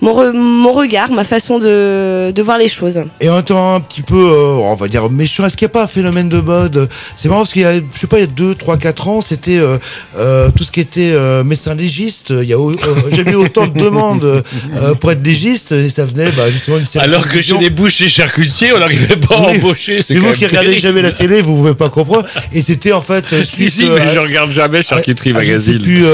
[0.05, 3.03] mon, re- mon regard, ma façon de, de voir les choses.
[3.19, 5.73] Et en étant un petit peu, euh, on va dire, méchant, est-ce qu'il n'y a
[5.73, 8.21] pas un phénomène de mode C'est marrant parce qu'il y a, je sais pas, il
[8.21, 9.77] y a 2, 3, 4 ans, c'était euh,
[10.17, 12.29] euh, tout ce qui était euh, médecin légiste.
[12.29, 12.75] Il y a euh,
[13.11, 16.85] jamais eu autant de demandes euh, pour être légiste et ça venait bah, justement d'une
[16.85, 19.57] série Alors que chez les bouchers charcutiers, on n'arrivait pas à Oui.
[19.57, 20.01] embaucher.
[20.01, 22.25] c'est quand vous qui regardez jamais la télé, vous pouvez pas comprendre.
[22.53, 23.25] Et c'était en fait.
[23.55, 26.05] Si, si, mais je regarde jamais Charcuterie Je sais Magazine.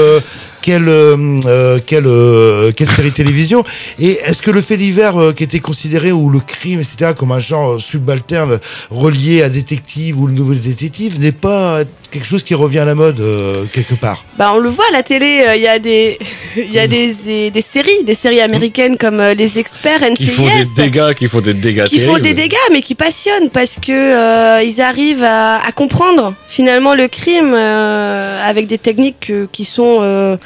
[0.62, 3.64] Quelle, euh, euh, euh, quelle série télévision.
[3.98, 7.40] Et est-ce que le fait divers qui était considéré, ou le crime, etc., comme un
[7.40, 8.58] genre subalterne
[8.90, 11.82] relié à détective ou le nouveau détective, n'est pas
[12.12, 14.92] quelque chose qui revient à la mode euh, quelque part Bah, on le voit à
[14.92, 16.18] la télé, euh, il y a des,
[16.56, 20.16] il y a des, des, des séries, des séries américaines comme euh, Les Experts, NCIS.
[20.16, 23.50] Qui font des dégâts, qui font des dégâts qui font des dégâts, mais qui passionnent
[23.50, 29.30] parce que euh, ils arrivent à, à comprendre finalement le crime euh, avec des techniques
[29.30, 30.36] euh, qui sont euh,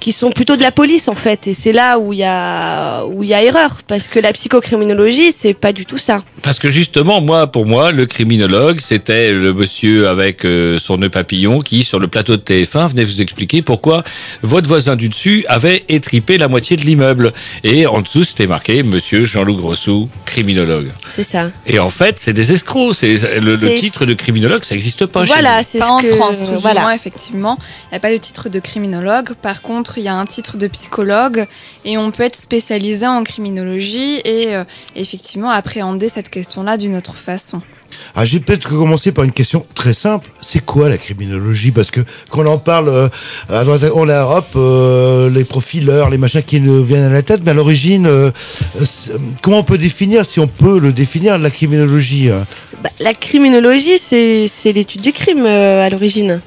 [0.00, 1.46] qui sont plutôt de la police en fait.
[1.46, 4.32] Et c'est là où il y a où il y a erreur parce que la
[4.32, 6.22] psychocriminologie c'est pas du tout ça.
[6.42, 11.08] Parce que justement, moi, pour moi, le criminologue, c'était le monsieur avec euh, son nœud
[11.08, 14.04] papillon qui, sur le plateau de TF1, venait vous expliquer pourquoi
[14.42, 17.32] votre voisin du dessus avait étripé la moitié de l'immeuble.
[17.64, 20.90] Et en dessous, c'était marqué Monsieur Jean-Loup Grossou, criminologue.
[21.08, 21.50] C'est ça.
[21.66, 22.94] Et en fait, c'est des escrocs.
[22.94, 25.24] C'est le, titre de criminologue, ça n'existe pas.
[25.24, 26.80] chez Voilà, c'est Pas ce en que France, tout voilà.
[26.80, 27.58] du moins, effectivement.
[27.86, 29.34] Il n'y a pas de titre de criminologue.
[29.40, 31.46] Par contre, il y a un titre de psychologue
[31.84, 34.64] et on peut être spécialisé en criminologie et euh,
[34.94, 37.62] effectivement appréhender cette question-là d'une autre façon.
[38.14, 40.28] Ah, j'ai peut-être commencer par une question très simple.
[40.40, 41.70] C'est quoi la criminologie?
[41.70, 43.08] Parce que quand on en parle, euh,
[43.48, 47.22] à droite, on a hop, euh, les profileurs, les machins qui nous viennent à la
[47.22, 48.30] tête, mais à l'origine, euh,
[49.42, 52.40] comment on peut définir, si on peut le définir, la criminologie euh
[52.82, 56.40] Bah, la criminologie c'est c'est l'étude du crime euh, à l'origine.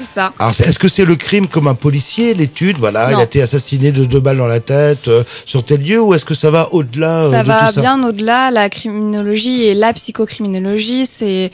[0.00, 0.32] C'est ça.
[0.38, 3.92] Alors, est-ce que c'est le crime comme un policier, l'étude, voilà, il a été assassiné
[3.92, 6.72] de deux balles dans la tête euh, sur tel lieu, ou est-ce que ça va
[6.72, 7.80] au-delà euh, Ça de va tout ça?
[7.80, 8.50] bien au-delà.
[8.50, 11.50] La criminologie et la psychocriminologie, c'est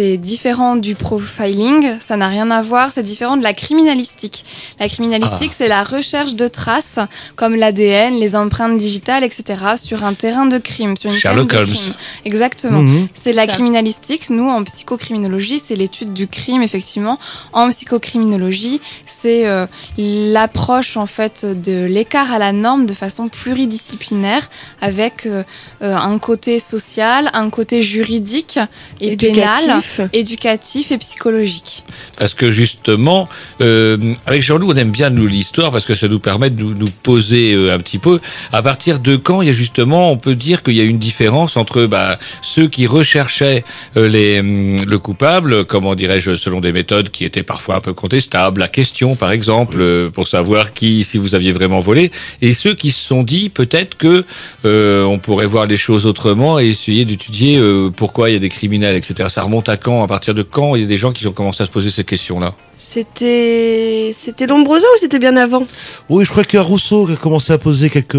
[0.00, 1.98] c'est différent du profiling.
[2.06, 2.90] Ça n'a rien à voir.
[2.90, 4.46] C'est différent de la criminalistique.
[4.78, 5.56] La criminalistique, Ah.
[5.58, 6.98] c'est la recherche de traces
[7.36, 9.42] comme l'ADN, les empreintes digitales, etc.
[9.76, 11.76] sur un terrain de crime, sur une Sherlock scène de Holmes.
[11.76, 11.94] crime.
[12.24, 12.80] Exactement.
[12.80, 13.08] Mhm.
[13.22, 13.48] C'est la Ça.
[13.48, 14.30] criminalistique.
[14.30, 17.18] Nous, en psychocriminologie, c'est l'étude du crime, effectivement.
[17.52, 19.66] En psychocriminologie, c'est euh,
[19.98, 24.48] l'approche en fait de l'écart à la norme de façon pluridisciplinaire,
[24.80, 25.42] avec euh,
[25.82, 28.58] euh, un côté social, un côté juridique
[29.00, 29.34] et Éducatif.
[29.66, 31.84] pénal, éducatif et psychologique.
[32.16, 33.28] Parce que justement,
[33.60, 36.74] euh, avec Jean-Loup, on aime bien nous l'histoire parce que ça nous permet de nous,
[36.74, 38.20] nous poser euh, un petit peu.
[38.52, 40.98] À partir de quand il y a justement, on peut dire qu'il y a une
[40.98, 43.64] différence entre bah, ceux qui recherchaient
[43.96, 47.94] euh, les, hum, le coupable, comment dirais-je, selon des méthodes qui étaient parfois un peu
[47.94, 52.10] contestables, la question par exemple, euh, pour savoir qui, si vous aviez vraiment volé,
[52.42, 54.24] et ceux qui se sont dit peut-être que
[54.64, 58.38] euh, on pourrait voir les choses autrement et essayer d'étudier euh, pourquoi il y a
[58.38, 59.28] des criminels, etc.
[59.30, 61.62] Ça remonte à À partir de quand il y a des gens qui ont commencé
[61.62, 62.54] à se poser ces questions-là?
[62.82, 65.66] C'était c'était Lombroso ou c'était bien avant?
[66.08, 68.16] Oui, je crois qu'il y a Rousseau qui a commencé à poser quelques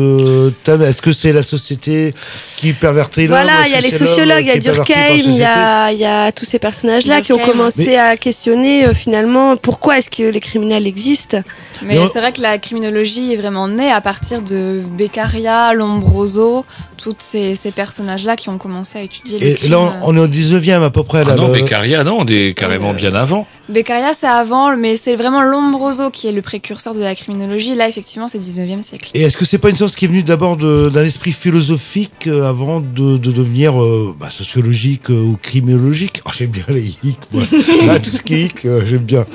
[0.63, 0.83] thèmes.
[0.83, 2.13] Est-ce que c'est la société
[2.57, 3.39] qui pervertit l'homme?
[3.39, 6.05] Voilà, il y a les sociologues, il y a Durkheim, il y a, il y
[6.05, 10.23] a tous ces personnages-là qui ont commencé Mais- à questionner euh, finalement pourquoi est-ce que
[10.23, 11.41] les criminels existent?
[11.83, 16.65] Mais c'est vrai que la criminologie est vraiment née à partir de Beccaria, Lombroso,
[16.97, 20.27] tous ces, ces personnages-là qui ont commencé à étudier le Et là, on est au
[20.27, 21.23] 19e à peu près.
[21.23, 23.47] Là, Ah non, le- Beccaria, non, on est carrément bien avant.
[23.71, 27.75] Beccaria, c'est avant, mais c'est vraiment Lombroso qui est le précurseur de la criminologie.
[27.75, 29.09] Là, effectivement, c'est 19e siècle.
[29.13, 32.47] Et est-ce que c'est pas une science qui est venue d'abord d'un esprit philosophique euh,
[32.47, 36.21] avant de, de devenir euh, bah, sociologique euh, ou criminologique?
[36.25, 37.43] Ah, J'aime bien les hic, moi.
[37.89, 39.25] Ah, tout ce qui est hic, euh, j'aime bien.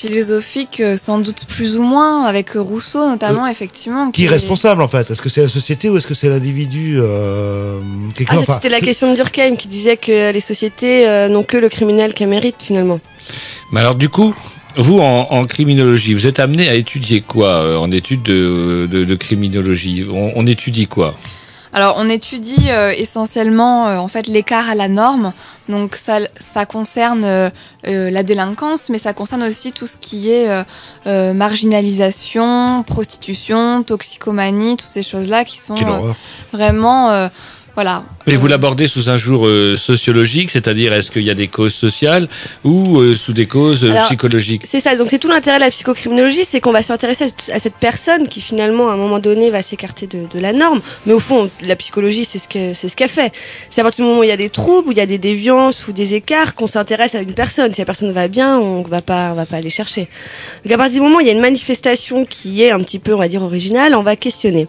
[0.00, 4.10] Philosophique, euh, sans doute plus ou moins, avec Rousseau notamment, effectivement.
[4.10, 6.98] Qui est responsable en fait Est-ce que c'est la société ou est-ce que c'est l'individu
[6.98, 7.80] euh,
[8.28, 11.56] Ah, enfin, c'était la question de Durkheim qui disait que les sociétés euh, n'ont que
[11.58, 13.00] le criminel qu'un mérite finalement.
[13.72, 14.34] Mais alors, du coup,
[14.76, 19.04] vous, en, en criminologie, vous êtes amené à étudier quoi euh, en études de, de,
[19.04, 20.06] de criminologie?
[20.10, 21.14] On, on étudie quoi?
[21.72, 25.32] Alors, on étudie euh, essentiellement euh, en fait l'écart à la norme.
[25.68, 27.50] Donc, ça, ça concerne euh,
[27.84, 30.48] la délinquance, mais ça concerne aussi tout ce qui est
[31.06, 35.76] marginalisation, prostitution, toxicomanie, toutes ces choses-là qui sont
[36.52, 37.28] vraiment, euh,
[37.80, 38.04] voilà.
[38.26, 41.72] Mais vous l'abordez sous un jour euh, sociologique, c'est-à-dire est-ce qu'il y a des causes
[41.74, 42.28] sociales
[42.62, 45.62] ou euh, sous des causes euh, Alors, psychologiques C'est ça, donc c'est tout l'intérêt de
[45.64, 48.96] la psychocriminologie, c'est qu'on va s'intéresser à cette- à cette personne qui finalement à un
[48.96, 50.82] moment donné va s'écarter de, de la norme.
[51.06, 53.32] Mais au fond, la psychologie, c'est ce que c'est ce qu'elle fait.
[53.70, 55.06] C'est à partir du moment où il y a des troubles, où il y a
[55.06, 57.72] des déviances ou des écarts qu'on s'intéresse à une personne.
[57.72, 60.08] Si la personne va bien, on va pas on va pas aller chercher.
[60.64, 62.98] Donc à partir du moment où il y a une manifestation qui est un petit
[62.98, 64.68] peu, on va dire originale, on va questionner.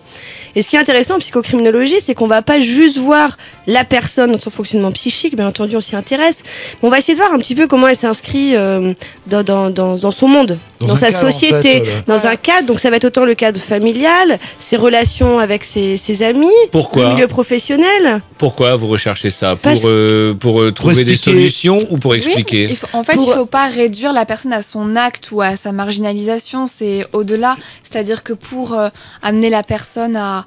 [0.56, 3.38] Et ce qui est intéressant en psychocriminologie, c'est qu'on va pas juste voir
[3.68, 6.44] la personne dans son fonctionnement psychique, bien entendu, on s'y intéresse,
[6.82, 8.94] mais on va essayer de voir un petit peu comment elle s'inscrit euh,
[9.28, 12.02] dans, dans, dans, dans son monde, Dans sa cadre, en société, fait, voilà.
[12.08, 12.68] dans un cadre.
[12.68, 17.04] Donc ça va être autant le cadre familial, ses relations avec ses, ses amis, Pourquoi
[17.10, 18.22] le milieu professionnel.
[18.38, 22.88] Pourquoi vous recherchez ça Pour, euh, pour euh, trouver des solutions ou pour expliquer faut-
[22.98, 25.72] en fait, Pour- il faut pas réduire la personne à son acte ou à sa
[25.72, 26.66] marginalisation.
[26.68, 27.56] C'est au-delà.
[27.84, 28.90] C'est-à-dire que pour euh,
[29.22, 30.46] amener la personne à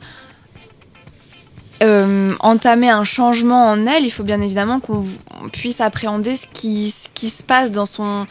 [1.85, 5.05] euh, entamer un changement en elle, il faut bien évidemment qu'on
[5.53, 8.27] puisse appréhender ce qui, ce qui se passe dans son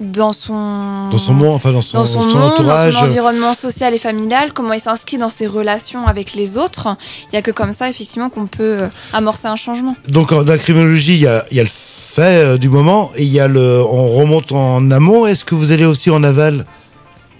[0.00, 2.94] dans son Dans son monde, enfin dans son, dans son, son monde, entourage.
[2.94, 6.96] dans son environnement social et familial, comment il s'inscrit dans ses relations avec les autres.
[7.30, 9.94] Il y a que comme ça, effectivement, qu'on peut euh, amorcer un changement.
[10.08, 12.68] Donc en- dans la criminologie, il y a, il y a le fait euh, du
[12.68, 13.80] moment et il y a le.
[13.88, 15.26] On remonte en amont.
[15.26, 16.66] Est-ce que vous allez aussi en aval?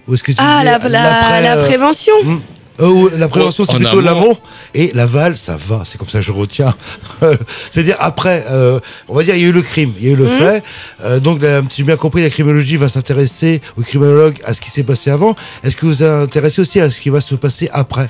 [0.06, 2.14] Ou est-ce que tu Ah, la, la, prévention.
[2.22, 2.38] hmm.
[2.80, 4.36] Euh, la prévention, c'est plutôt l'amont.
[4.74, 5.82] Et l'aval, ça va.
[5.84, 6.74] C'est comme ça que je retiens.
[7.70, 10.12] C'est-à-dire, après, euh, on va dire, il y a eu le crime, il y a
[10.12, 10.30] eu le Mhm.
[10.38, 10.62] fait.
[11.04, 14.70] Euh, donc, si j'ai bien compris, la criminologie va s'intéresser aux criminologues à ce qui
[14.70, 15.36] s'est passé avant.
[15.62, 18.08] Est-ce que vous vous intéressez aussi à ce qui va se passer après?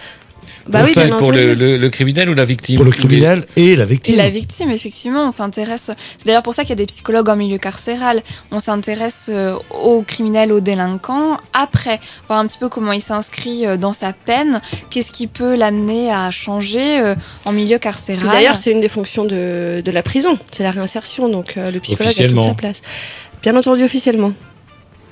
[0.69, 1.61] Bah Pour oui, faire- bien pour le, entendu.
[1.61, 4.17] le- le criminel ou la victime Pour le criminel et la Et victime.
[4.17, 5.91] la victime, effectivement, on s'intéresse.
[6.19, 8.23] C'est d'ailleurs pour ça qu'il y a des psychologues en milieu carcéral.
[8.51, 11.37] On s'intéresse euh, aux criminels, aux délinquants.
[11.53, 11.99] Après,
[12.29, 14.61] voir un petit peu comment il s'inscrit euh, dans sa peine.
[14.91, 18.29] Qu'est-ce qui peut l'amener à changer euh, en milieu carcéral?
[18.31, 22.15] D'ailleurs, c'est une des fonctions de, de la prison, c'est la réinsertion, donc le psychologue
[22.21, 22.83] a toute sa place.
[23.43, 24.33] Bien entendu, officiellement.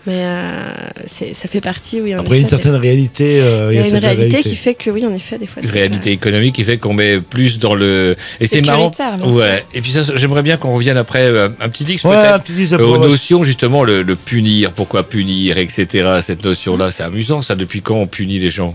[0.07, 0.73] Mais euh,
[1.07, 2.15] ça fait partie, oui.
[2.15, 3.41] en Après, une certaine réalité.
[3.43, 5.63] euh, Il y a une certaine réalité qui fait que, oui, en effet, des fois.
[5.63, 8.91] c'est réalité économique qui fait qu'on met plus dans le et c'est marrant
[9.33, 12.35] ouais et puis ça j'aimerais bien qu'on revienne après euh, un petit dix Ouais, peut-être
[12.35, 16.77] un petit dix, euh, aux notions justement le, le punir pourquoi punir etc cette notion
[16.77, 18.75] là c'est amusant ça depuis quand on punit les gens?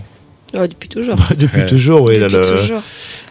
[0.54, 1.16] Ouais, depuis toujours.
[1.36, 1.66] Depuis Ouais.
[1.66, 2.18] toujours, oui.
[2.18, 2.82] là, Depuis le- toujours.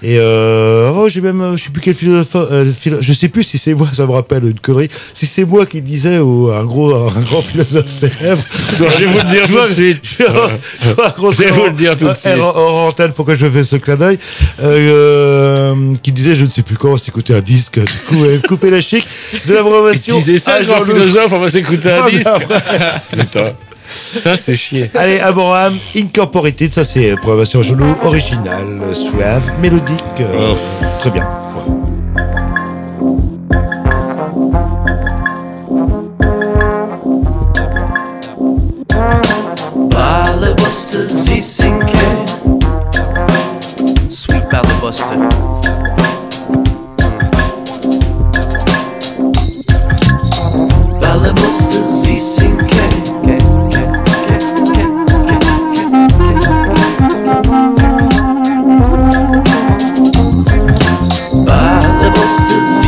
[0.03, 3.29] Et euh, oh, j'ai même, euh, je sais plus quel philosophe, euh, philo- je sais
[3.29, 4.89] plus si c'est moi, ça me rappelle une connerie.
[5.13, 8.43] Si c'est moi qui disais ou un gros, un grand philosophe célèbre.
[8.77, 10.01] Je vais vous le dire tout de suite.
[10.19, 12.33] Je vais vous le dire tout de en- suite.
[12.35, 14.19] en- hors antenne pourquoi je fais ce clin d'œil.
[14.61, 18.23] Euh, euh, qui disait, je ne sais plus quand, on s'écoutait un disque, du coup,
[18.25, 19.07] euh, couper la chic
[19.47, 20.17] de la il programmation.
[20.17, 22.29] disait ça le grand philosophe on va s'écouter un Ah, disque
[23.17, 23.53] putain
[23.87, 30.03] ça c'est chier Allez, Abraham, Incorporated, ça c'est euh, programmation Jean-Loup, originale, suave, mélodique.
[30.19, 30.57] euh, Oh.
[30.99, 31.27] Très bien.
[39.89, 41.83] Ballerbuster Z-Sync
[44.09, 45.19] Sweet Ballerbuster
[51.01, 53.14] Ballerbuster Z-Sync Ballerbuster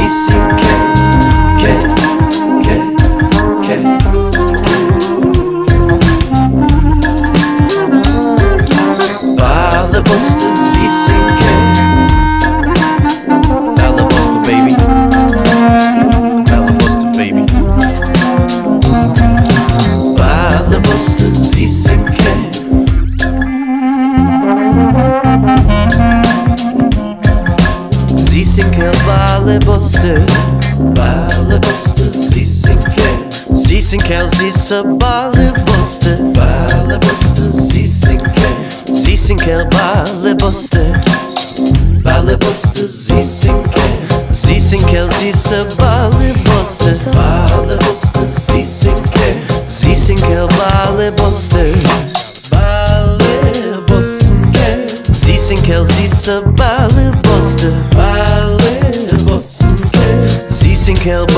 [0.08, 0.62] Z-Sync
[9.38, 10.54] Ballerbuster
[33.88, 38.22] Z-Sync Z-Sync Ballerbuster Ballerbuster Z-Sync
[38.92, 41.02] Z-Sync Ballerbuster
[42.04, 43.66] Ballerbuster Z-Sync
[44.34, 49.08] Z-Sync Z-Sync Ballerbuster Ballerbuster Z-Sync
[49.70, 50.20] Z-Sync
[50.60, 51.72] Ballerbuster
[52.52, 54.44] Ballerbuster
[55.14, 59.72] Z-Sync Z-Sync Ballerbuster Ballerbuster
[60.50, 61.37] Z-Sync Ballerbuster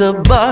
[0.00, 0.45] above.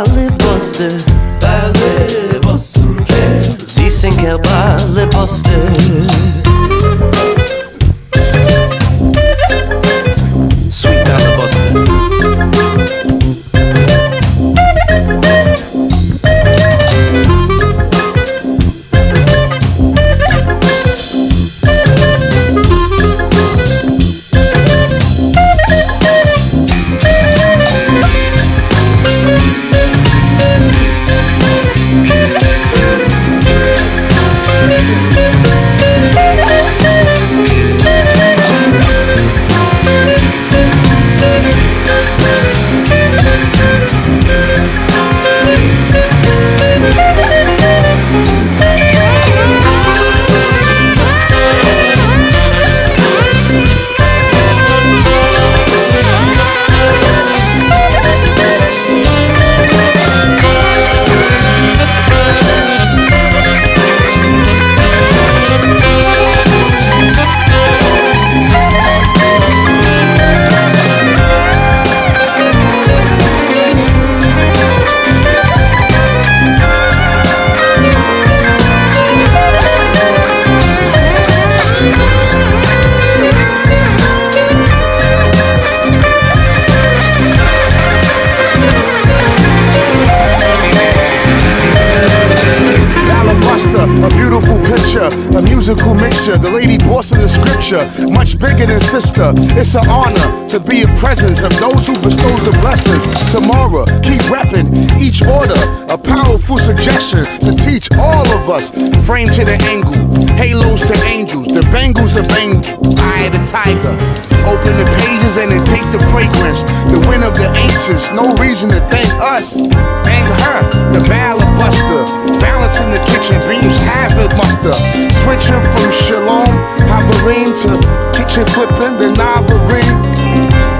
[98.44, 99.32] Bigger than sister.
[99.56, 103.08] It's an honor to be in presence of those who bestow the blessings.
[103.32, 104.68] Tomorrow, keep repping
[105.00, 105.56] each order,
[105.88, 108.68] a powerful suggestion to teach all of us.
[109.08, 109.96] Frame to the angle,
[110.36, 113.96] halos to angels, the bangles of angel, eye the tiger.
[114.44, 118.12] Open the pages and then take the fragrance, the wind of the ancients.
[118.12, 119.56] No reason to thank us,
[120.04, 120.60] thank her,
[120.92, 122.04] the ballad buster.
[122.44, 124.76] Balance in the kitchen, beams habit muster.
[125.22, 126.50] Switching from shalom,
[126.90, 127.70] haverim to
[128.12, 129.96] kitchen flipping, then navarine.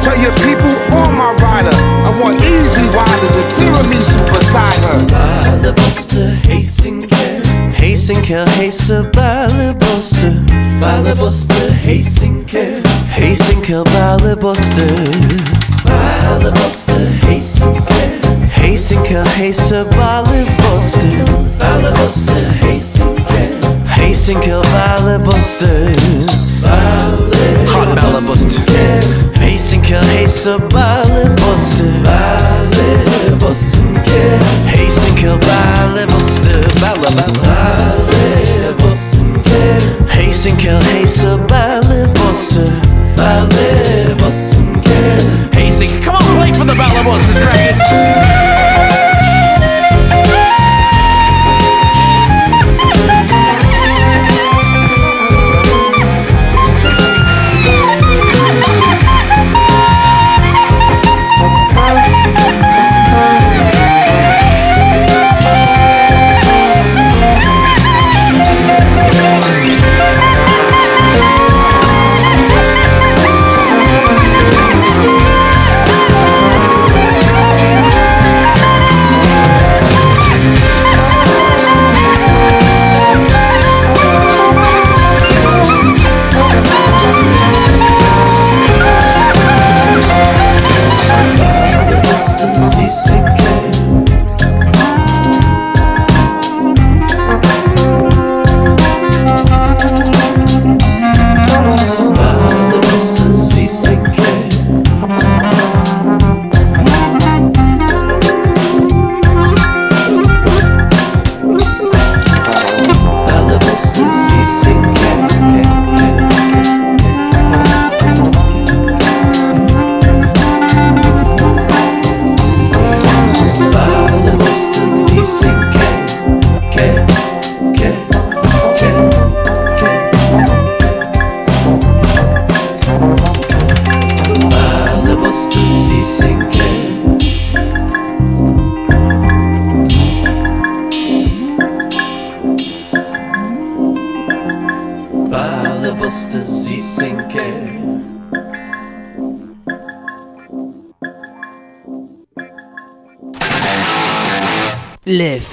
[0.00, 1.74] Tell your people on my rider,
[2.04, 5.00] I want easy riders and tiramisu beside her.
[5.08, 7.42] Balabuster, hasten care.
[7.72, 10.44] Hasten care, hasten balabuster.
[10.80, 12.82] Balabuster, hasten care.
[13.08, 14.88] Hasten care, balabuster.
[15.84, 18.33] Balabuster, hasten care.
[18.64, 21.12] Hasten kan hasten ballenbosten.
[21.58, 23.76] Ballenbosten, hasten kan.
[23.86, 25.96] Hasten kan ballenbosten.
[27.72, 28.62] Hot ballenbosten.
[29.40, 32.02] Hasten kan hasten ballenbosten.
[32.04, 34.40] Ballenbosten kan.
[34.72, 36.64] Hasten kan ballenbosten.
[36.80, 37.44] Balle, balle.
[37.44, 39.80] Ballenbosten kan.
[40.08, 42.72] Hasten kan hasten ballenbosten.
[43.16, 45.24] Ballenbosten kan.
[45.52, 48.43] Hasten, come on, play for the ballenbosten, Craig.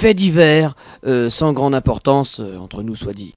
[0.02, 0.74] Faits divers,
[1.06, 3.34] euh, sans grande importance, euh, entre nous soit dit.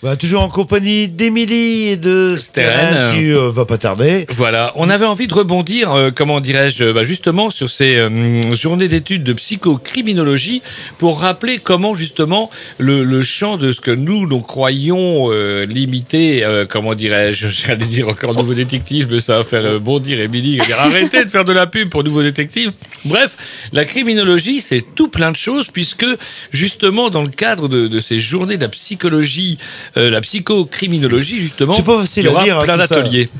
[0.00, 4.26] Bah, toujours en compagnie d'Émilie et de Stéphane qui euh, va pas tarder.
[4.28, 8.86] Voilà, on avait envie de rebondir, euh, comment dirais-je, bah, justement sur ces euh, journées
[8.86, 10.62] d'études de psychocriminologie
[10.98, 16.44] pour rappeler comment justement le, le champ de ce que nous nous croyons euh, limité,
[16.44, 20.60] euh, comment dirais-je, j'allais dire encore nouveau détective, mais ça va faire euh, bondir Émilie,
[20.78, 22.70] arrêtez de faire de la pub pour nouveau détective.
[23.04, 23.36] Bref,
[23.72, 26.06] la criminologie c'est tout plein de choses puisque
[26.52, 29.58] justement dans le cadre de, de ces journées de la psychologie,
[29.96, 33.30] euh, la psychocriminologie justement, C'est pas facile il y aura à dire, hein, plein d'ateliers.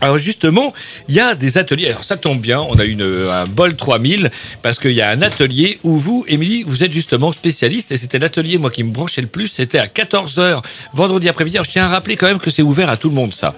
[0.00, 0.74] Alors justement,
[1.08, 1.88] il y a des ateliers.
[1.88, 5.22] Alors ça tombe bien, on a une, un bol 3000 parce qu'il y a un
[5.22, 9.22] atelier où vous, Émilie, vous êtes justement spécialiste et c'était l'atelier moi qui me branchait
[9.22, 9.48] le plus.
[9.48, 10.62] C'était à 14h
[10.92, 11.56] vendredi après-midi.
[11.56, 13.54] Alors je tiens à rappeler quand même que c'est ouvert à tout le monde ça.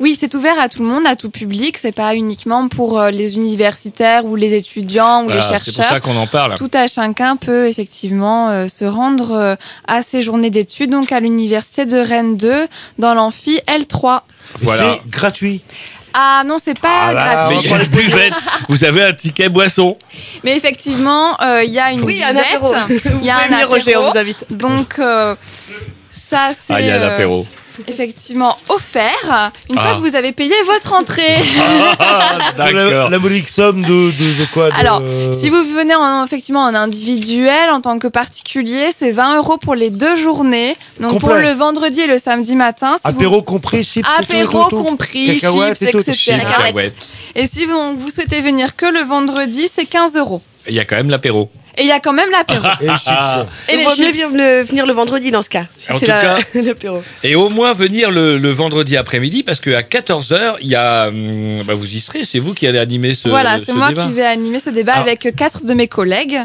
[0.00, 1.76] Oui, c'est ouvert à tout le monde, à tout public.
[1.80, 5.74] C'est pas uniquement pour euh, les universitaires ou les étudiants ou Voilà, les c'est chercheurs.
[5.74, 6.54] pour ça qu'on en parle.
[6.56, 9.56] Tout à chacun peut effectivement euh, se rendre euh,
[9.86, 12.66] à ces journées d'études, donc à l'université de Rennes 2,
[12.98, 14.20] dans l'amphi L3.
[14.58, 14.96] Voilà.
[15.02, 15.62] C'est gratuit.
[16.12, 17.56] Ah non, c'est pas gratuit.
[17.56, 18.32] Mais il y a une buvette.
[18.68, 19.96] Vous avez un ticket boisson.
[20.42, 22.74] Mais effectivement, euh, il y a une Oui, un buvette, apéro.
[23.20, 24.04] il y a un venir, Roger, apéro.
[24.06, 24.44] on vous invite.
[24.50, 25.36] Donc euh,
[26.12, 27.46] ça c'est Ah, il y a euh, l'apéro.
[27.86, 29.82] Effectivement offert une Ah.
[29.82, 31.22] fois que vous avez payé votre entrée.
[31.98, 33.10] Ah, La, d'accord.
[33.10, 35.02] la monique somme de, de, de quoi de- Alors,
[35.32, 39.74] si vous venez en, effectivement en individuel, en tant que particulier, c'est 20 euros pour
[39.74, 40.76] les deux journées.
[41.00, 42.96] Donc pour le vendredi et le samedi matin.
[43.04, 43.42] Si Apéro vous...
[43.42, 44.82] compris, chips tout, Apéro tout, tout.
[44.84, 46.12] compris, chips, etc.
[46.14, 46.92] Chips.
[47.34, 50.42] Et si vous, vous souhaitez venir que le vendredi, c'est 15 euros.
[50.68, 51.50] Il y a quand même l'apéro.
[51.78, 52.64] Et il y a quand même l'apéro.
[52.80, 53.08] Et chips.
[53.68, 54.16] Et Il les vaut mieux chips.
[54.30, 55.66] venir- venir le vendredi dans ce cas.
[55.78, 57.02] si En C'est tout la- cas- l'apéro.
[57.22, 61.08] Et au moins venir le, le vendredi après-midi parce qu'à 14h, il y a.
[61.08, 63.88] hum, Bah vous y serez, c'est vous qui allez animer ce, Voilà, ce c'est moi
[63.88, 64.04] débat.
[64.06, 65.00] qui vais animer ce débat Ah.
[65.00, 66.38] avec quatre de mes collègues.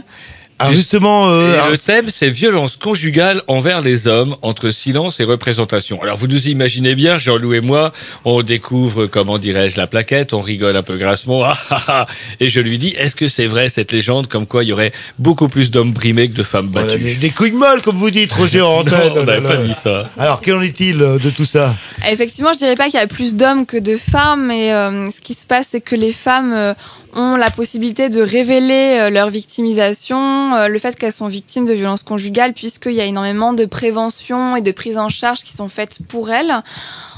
[0.58, 5.26] Alors justement, euh, alors, le thème, c'est violence conjugale envers les hommes, entre silence et
[5.26, 6.02] représentation.
[6.02, 7.92] Alors, vous nous imaginez bien, Jean-Loup et moi,
[8.24, 12.06] on découvre, comment dirais-je, la plaquette, on rigole un peu grassement, ah, ah, ah,
[12.40, 14.94] et je lui dis, est-ce que c'est vrai cette légende, comme quoi il y aurait
[15.20, 17.98] beaucoup plus d'hommes brimés que de femmes voilà, battues des, des couilles de molle, comme
[17.98, 19.12] vous dites, Roger en Non, antenne.
[19.18, 20.10] on n'avait pas dit ça.
[20.18, 21.76] Alors, qu'en est-il euh, de tout ça
[22.10, 25.20] Effectivement, je dirais pas qu'il y a plus d'hommes que de femmes, mais euh, ce
[25.20, 26.74] qui se passe, c'est que les femmes euh,
[27.16, 31.74] ont la possibilité de révéler euh, leur victimisation, euh, le fait qu'elles sont victimes de
[31.74, 35.70] violences conjugales, puisqu'il y a énormément de prévention et de prise en charge qui sont
[35.70, 36.54] faites pour elles.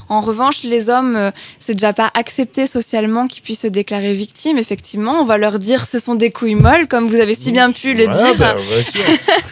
[0.10, 4.58] En revanche, les hommes, euh, c'est déjà pas accepté socialement qu'ils puissent se déclarer victimes.
[4.58, 7.72] Effectivement, on va leur dire ce sont des couilles molles, comme vous avez si bien
[7.72, 8.36] pu le Ouais, dire.
[8.36, 9.02] bien sûr.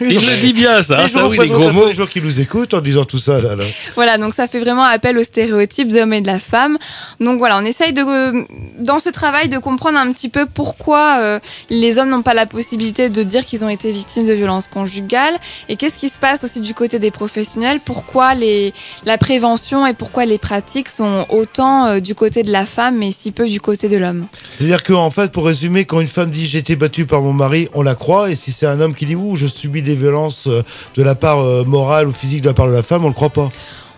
[0.00, 1.88] Il le dit bien, ça, je ça oui, les gros mots.
[1.88, 3.40] les gens qui nous écoutent en disant tout ça.
[3.40, 3.64] Là, là.
[3.94, 6.78] Voilà, donc ça fait vraiment appel aux stéréotypes des hommes et de la femme.
[7.20, 8.44] Donc voilà, on essaye de, euh,
[8.78, 11.38] dans ce travail de comprendre un petit peu pourquoi euh,
[11.70, 15.34] les hommes n'ont pas la possibilité de dire qu'ils ont été victimes de violences conjugales
[15.68, 18.72] et qu'est-ce qui se passe aussi du côté des professionnels, pourquoi les,
[19.04, 23.10] la prévention et pourquoi les pratiques sont autant euh, du côté de la femme mais
[23.10, 24.28] si peu du côté de l'homme.
[24.52, 27.68] C'est-à-dire qu'en fait, pour résumer, quand une femme dit j'ai été battue par mon mari,
[27.74, 28.30] on la croit.
[28.30, 30.62] Et si c'est un homme qui dit ouh, je subis des violences euh,
[30.94, 33.14] de la part euh, morale ou physique de la part de la femme, on le
[33.14, 33.50] croit pas.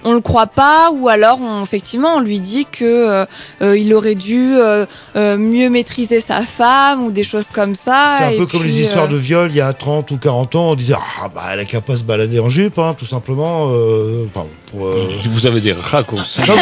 [0.04, 3.26] On le croit pas ou alors on, effectivement on lui dit que euh,
[3.62, 4.86] euh, il aurait dû euh,
[5.16, 8.04] euh, mieux maîtriser sa femme ou des choses comme ça.
[8.18, 10.10] C'est un Et peu comme puis, les histoires euh, de viol il y a 30
[10.10, 10.70] ou 40 ans.
[10.70, 13.70] On disait ah bah elle a qu'à pas se balader en jupe, hein, tout simplement.
[13.72, 16.40] euh, Enfin, pour, euh, Vous avez des raccourcis.
[16.46, 16.54] Non,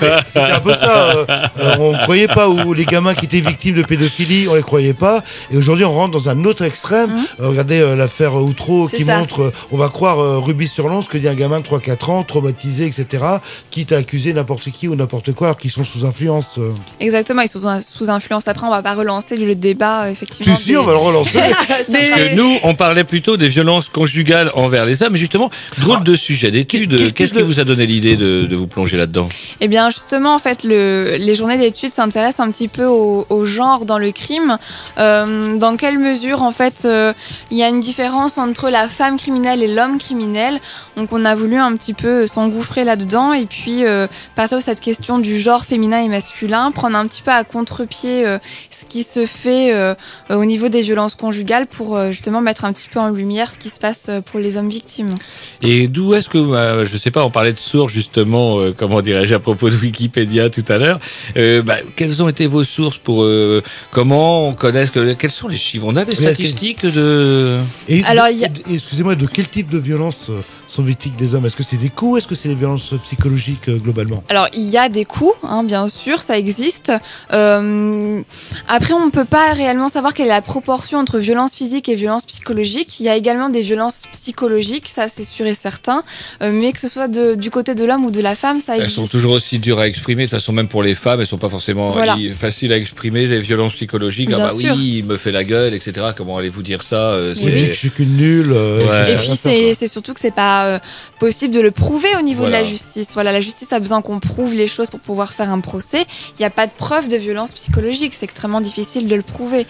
[0.00, 0.90] mais- C'était un peu ça.
[1.16, 1.24] euh,
[1.58, 4.92] euh, on croyait pas où les gamins qui étaient victimes de pédophilie, on les croyait
[4.94, 5.22] pas.
[5.50, 7.10] Et aujourd'hui, on rentre dans un autre extrême.
[7.40, 9.18] Euh, regardez euh, l'affaire Outreau qui ça.
[9.18, 12.10] montre, euh, on va croire euh, Ruby sur l'once que dit un gamin de 3-4
[12.10, 13.24] ans, traumatisé, etc.
[13.70, 16.56] Quitte à accuser n'importe qui ou n'importe quoi alors qu'ils sont sous influence.
[16.58, 16.72] euh.
[17.00, 18.48] Exactement, ils sont sous- influence.
[18.48, 20.54] Après, on va pas relancer le débat, euh, effectivement.
[20.56, 21.38] Si, si, on va le relancer.
[21.38, 25.12] des- Parce que nous, on parlait plutôt des violences conjugales envers les hommes.
[25.12, 27.12] Mais justement, drôle de sujet d'étude.
[27.14, 29.28] Qu'est-ce qui vous a donné l'idée de, de vous plonger là-dedans?
[29.60, 33.44] Eh bien, justement, en fait, le, les journées d'études s'intéressent un petit peu au, au
[33.44, 34.58] genre dans le crime.
[34.98, 37.12] Euh, dans quelle mesure, en fait, euh,
[37.50, 40.60] il y a une différence entre la femme criminelle et l'homme criminel?
[40.96, 43.32] Donc, on a voulu un petit peu s'engouffrer là-dedans.
[43.32, 47.22] Et puis euh, partir de cette question du genre féminin et masculin, prendre un petit
[47.22, 48.38] peu à contre-pied euh,
[48.80, 49.94] ce qui se fait euh,
[50.30, 53.58] au niveau des violences conjugales pour euh, justement mettre un petit peu en lumière ce
[53.58, 55.14] qui se passe euh, pour les hommes victimes.
[55.62, 59.02] Et d'où est-ce que, euh, je sais pas, on parlait de sources justement, euh, comment
[59.02, 61.00] dirais-je, à propos de Wikipédia tout à l'heure.
[61.36, 65.48] Euh, bah, quelles ont été vos sources pour euh, comment on connaît que quels sont
[65.48, 65.84] les chiffres?
[65.86, 67.58] On a des statistiques de.
[67.88, 70.30] Et, Alors, de- il y a- excusez-moi, de quel type de violence
[70.66, 71.44] sont victimes des hommes?
[71.46, 72.18] Est-ce que c'est des coups?
[72.18, 74.22] Est-ce que c'est des violences psychologiques euh, globalement?
[74.28, 76.92] Alors il y a des coups, hein, bien sûr, ça existe.
[77.32, 78.22] Euh,
[78.70, 81.94] après, on ne peut pas réellement savoir quelle est la proportion entre violence physique et
[81.94, 83.00] violence psychologique.
[83.00, 86.04] Il y a également des violences psychologiques, ça c'est sûr et certain.
[86.42, 88.74] Euh, mais que ce soit de- du côté de l'homme ou de la femme, ça
[88.76, 88.96] Elles existe.
[89.00, 90.24] sont toujours aussi dures à exprimer.
[90.24, 92.16] De toute façon, même pour les femmes, elles sont pas forcément Voilà.
[92.36, 93.26] faciles à exprimer.
[93.26, 94.74] Les violences psychologiques, Bien ah bah sûr.
[94.76, 96.08] oui, il me fait la gueule, etc.
[96.16, 98.52] Comment allez-vous dire ça euh, C'est que je suis qu'une nulle.
[98.52, 99.12] euh, Ouais.
[99.12, 100.78] Et puis c'est surtout que c'est pas euh,
[101.18, 102.58] possible de le prouver au niveau Voilà.
[102.58, 103.08] de la justice.
[103.14, 106.04] Voilà, la justice a besoin qu'on prouve les choses pour pouvoir faire un procès.
[106.38, 109.66] Il n'y a pas de preuve de violence psychologique, c'est extrêmement difficile de le prouver.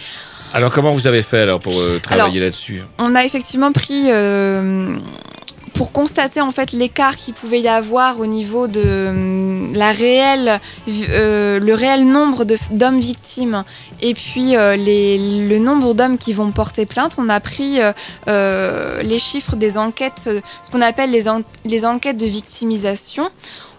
[0.52, 4.96] Alors comment vous avez fait alors pour euh, travailler là-dessus On a effectivement pris euh,
[5.74, 10.60] pour constater en fait l'écart qu'il pouvait y avoir au niveau de euh, la réelle,
[10.88, 13.62] le réel nombre d'hommes victimes
[14.02, 17.12] et puis les, le nombre d'hommes qui vont porter plainte.
[17.16, 17.78] On a pris
[18.26, 20.28] les chiffres des enquêtes,
[20.62, 23.30] ce qu'on appelle les, en- les enquêtes de victimisation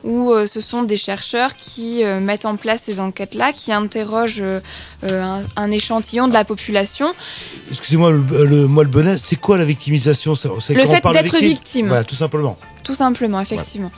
[0.04, 4.42] où euh, ce sont des chercheurs qui euh, mettent en place ces enquêtes-là, qui interrogent
[4.42, 4.60] euh,
[5.04, 7.14] un, un échantillon de la population
[7.70, 10.34] Excusez-moi, le, le- moi le bonnet, c'est quoi la victimisation?
[10.34, 11.88] Le fait d'être victime.
[11.88, 12.58] Voilà, tout simplement.
[12.92, 13.90] Tout simplement, effectivement.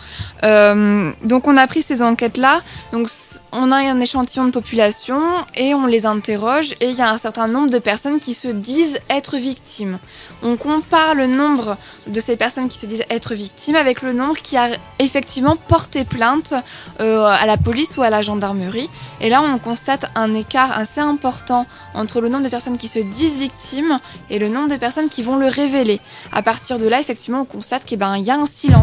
[0.43, 3.07] Euh, donc on a pris ces enquêtes-là, donc
[3.51, 5.19] on a un échantillon de population
[5.55, 8.49] et on les interroge et il y a un certain nombre de personnes qui se
[8.49, 9.97] disent être victimes.
[10.43, 14.35] On compare le nombre de ces personnes qui se disent être victimes avec le nombre
[14.35, 14.67] qui a
[14.99, 16.53] effectivement porté plainte
[16.99, 18.91] euh, à la police ou à la gendarmerie.
[19.21, 21.65] Et là on constate un écart assez important
[21.95, 25.23] entre le nombre de personnes qui se disent victimes et le nombre de personnes qui
[25.23, 25.99] vont le révéler.
[26.31, 28.82] À partir de là, effectivement, on constate qu'il ben, y a un silence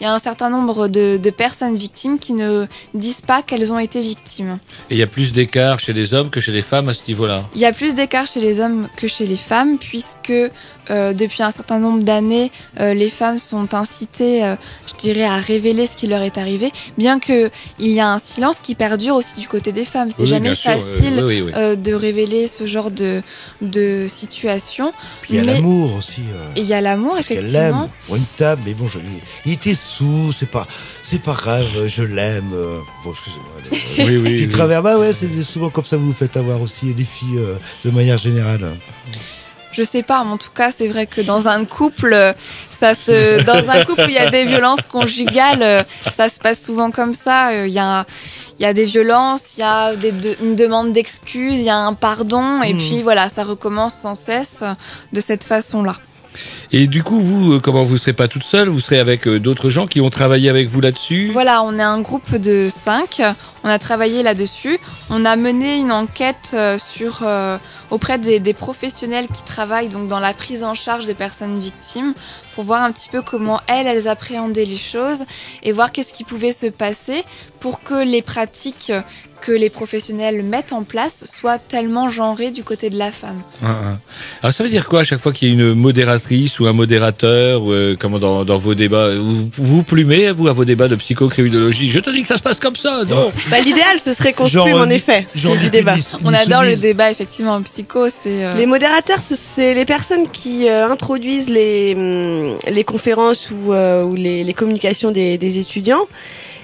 [0.00, 3.72] il y a un certain nombre de, de personnes victimes qui ne disent pas qu'elles
[3.72, 4.58] ont été victimes.
[4.90, 7.02] Et il y a plus d'écart chez les hommes que chez les femmes à ce
[7.08, 7.44] niveau-là.
[7.54, 10.32] Il y a plus d'écart chez les hommes que chez les femmes, puisque
[10.90, 14.56] euh, depuis un certain nombre d'années, euh, les femmes sont incitées, euh,
[14.86, 18.18] je dirais, à révéler ce qui leur est arrivé, bien que il y a un
[18.18, 20.10] silence qui perdure aussi du côté des femmes.
[20.10, 21.52] C'est Oui, jamais euh, facile oui, oui, oui.
[21.54, 23.22] euh, de révéler ce genre de,
[23.62, 24.92] de situation.
[25.22, 26.22] Puis il y a l'amour aussi.
[26.32, 27.90] euh, il y a l'amour, l'aime effectivement.
[28.06, 28.98] pour une table, mais bon, je,
[29.44, 30.66] il était sous, c'est pas,
[31.02, 32.50] c'est pas grave, je l'aime.
[33.04, 33.52] bon, excusez-moi.
[33.98, 34.48] Oui, oui, Petit oui.
[34.48, 37.54] travers, bah ouais, c'est souvent comme ça vous vous faites avoir aussi les filles euh,
[37.84, 38.76] de manière générale.
[39.76, 42.32] Je sais pas, mais en tout cas, c'est vrai que dans un couple, euh,
[42.80, 45.82] ça se, dans un couple où il y a des violences conjugales, euh,
[46.16, 47.50] ça se passe souvent comme ça.
[47.50, 48.06] Euh, Il y a,
[48.58, 51.70] il y a des violences, il y a des de- une demande d'excuses, il y
[51.70, 52.78] a un pardon, et Mhm.
[52.78, 54.62] puis voilà, ça recommence sans cesse
[55.12, 55.96] de cette façon-là.
[56.72, 59.38] Et du coup, vous, euh, comment vous serez pas toute seule Vous serez avec euh,
[59.38, 61.30] d'autres gens qui ont travaillé avec vous là-dessus?
[61.32, 63.22] Voilà, on est un groupe de cinq.
[63.64, 64.78] On a travaillé là-dessus.
[65.10, 67.58] On a mené une enquête euh,
[67.90, 72.14] auprès des, des professionnels qui travaillent donc dans la prise en charge des personnes victimes
[72.54, 75.24] pour voir un petit peu comment elles elles appréhendaient les choses
[75.62, 77.24] et voir qu'est-ce qui pouvait se passer
[77.60, 78.92] pour que les pratiques
[79.40, 83.42] que les professionnels mettent en place soient tellement genrées du côté de la femme.
[83.62, 83.96] Ah, ah.
[84.42, 86.72] Alors ça veut dire quoi à chaque fois qu'il y a une modératrice ou un
[86.72, 90.88] modérateur ou euh, comment dans, dans vos débats vous vous plumez vous à vos débats
[90.88, 91.88] de psychocriminologie?
[91.90, 94.46] Je te dis que ça se passe comme ça, non Bah, l'idéal, ce serait qu'on
[94.46, 95.96] se plume, en effet, genre du débat.
[96.24, 100.28] On adore le débat effectivement en psycho, c'est euh, Les modérateurs, ce- c'est les personnes
[100.32, 105.58] qui euh, introduisent les, hum, les conférences ou, euh, ou les, les communications des, des
[105.58, 106.06] étudiants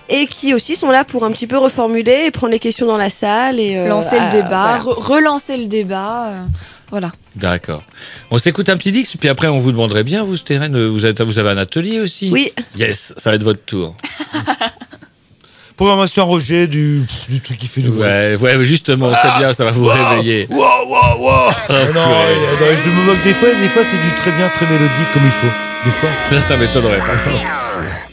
[0.08, 2.96] et qui aussi sont là pour un petit peu reformuler et prendre les questions dans
[2.98, 4.98] la salle et euh, lancer le débat, voilà.
[5.00, 6.42] re- relancer le débat, euh,
[6.90, 7.12] voilà.
[7.36, 7.82] D'accord.
[8.30, 11.06] On s'écoute un petit dix, puis après on vous demanderait bien, vous, Stéphane, euh, vous,
[11.06, 12.52] êtes, vous avez un atelier aussi Oui.
[12.76, 13.96] Yes, ça va être votre tour.
[15.76, 18.02] Programmation Roger du, du truc qui fait du bruit.
[18.02, 20.46] Ouais, ouais, mais justement, c'est bien, ça va vous réveiller.
[20.50, 21.30] Wow, wow, wow.
[21.48, 22.14] Oh, Ah non,
[22.60, 25.30] je me moque des fois, des fois c'est du très bien, très mélodique comme il
[25.30, 25.46] faut.
[25.86, 26.10] Des fois.
[26.30, 27.00] Ça, ça m'étonnerait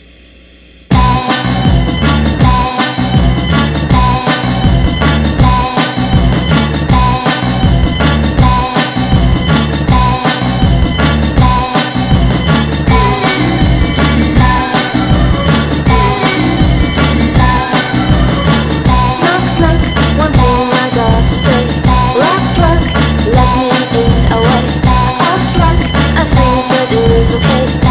[27.19, 27.88] is a place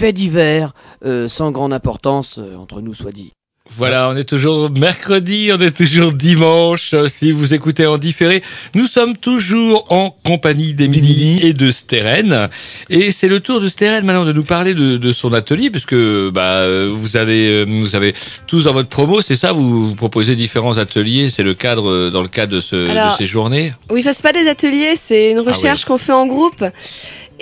[0.00, 0.72] faits divers,
[1.04, 3.32] euh, sans grande importance, euh, entre nous soit dit.
[3.76, 6.92] Voilà, on est toujours mercredi, on est toujours dimanche.
[6.94, 8.42] euh, Si vous écoutez en différé,
[8.74, 12.48] nous sommes toujours en compagnie d'Émilie et de Steren.
[12.88, 15.94] Et c'est le tour de Steren maintenant de nous parler de, de son atelier, puisque
[16.30, 18.14] bah, vous avez, vous avez
[18.48, 21.30] tous dans votre promo, c'est ça, vous, vous proposez différents ateliers.
[21.30, 23.72] C'est le cadre dans le cadre de, ce, Alors, de ces journées?
[23.90, 26.64] Oui, enfin, c'est pas des ateliers, c'est une Ah recherche qu'on fait en groupe.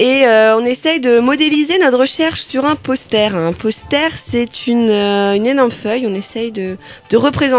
[0.00, 3.34] Et euh, on essaye de modéliser notre recherche sur un poster.
[3.34, 6.06] Un poster, c'est une, euh, énorme feuille.
[6.06, 6.76] On essaye de
[7.12, 7.58] représenter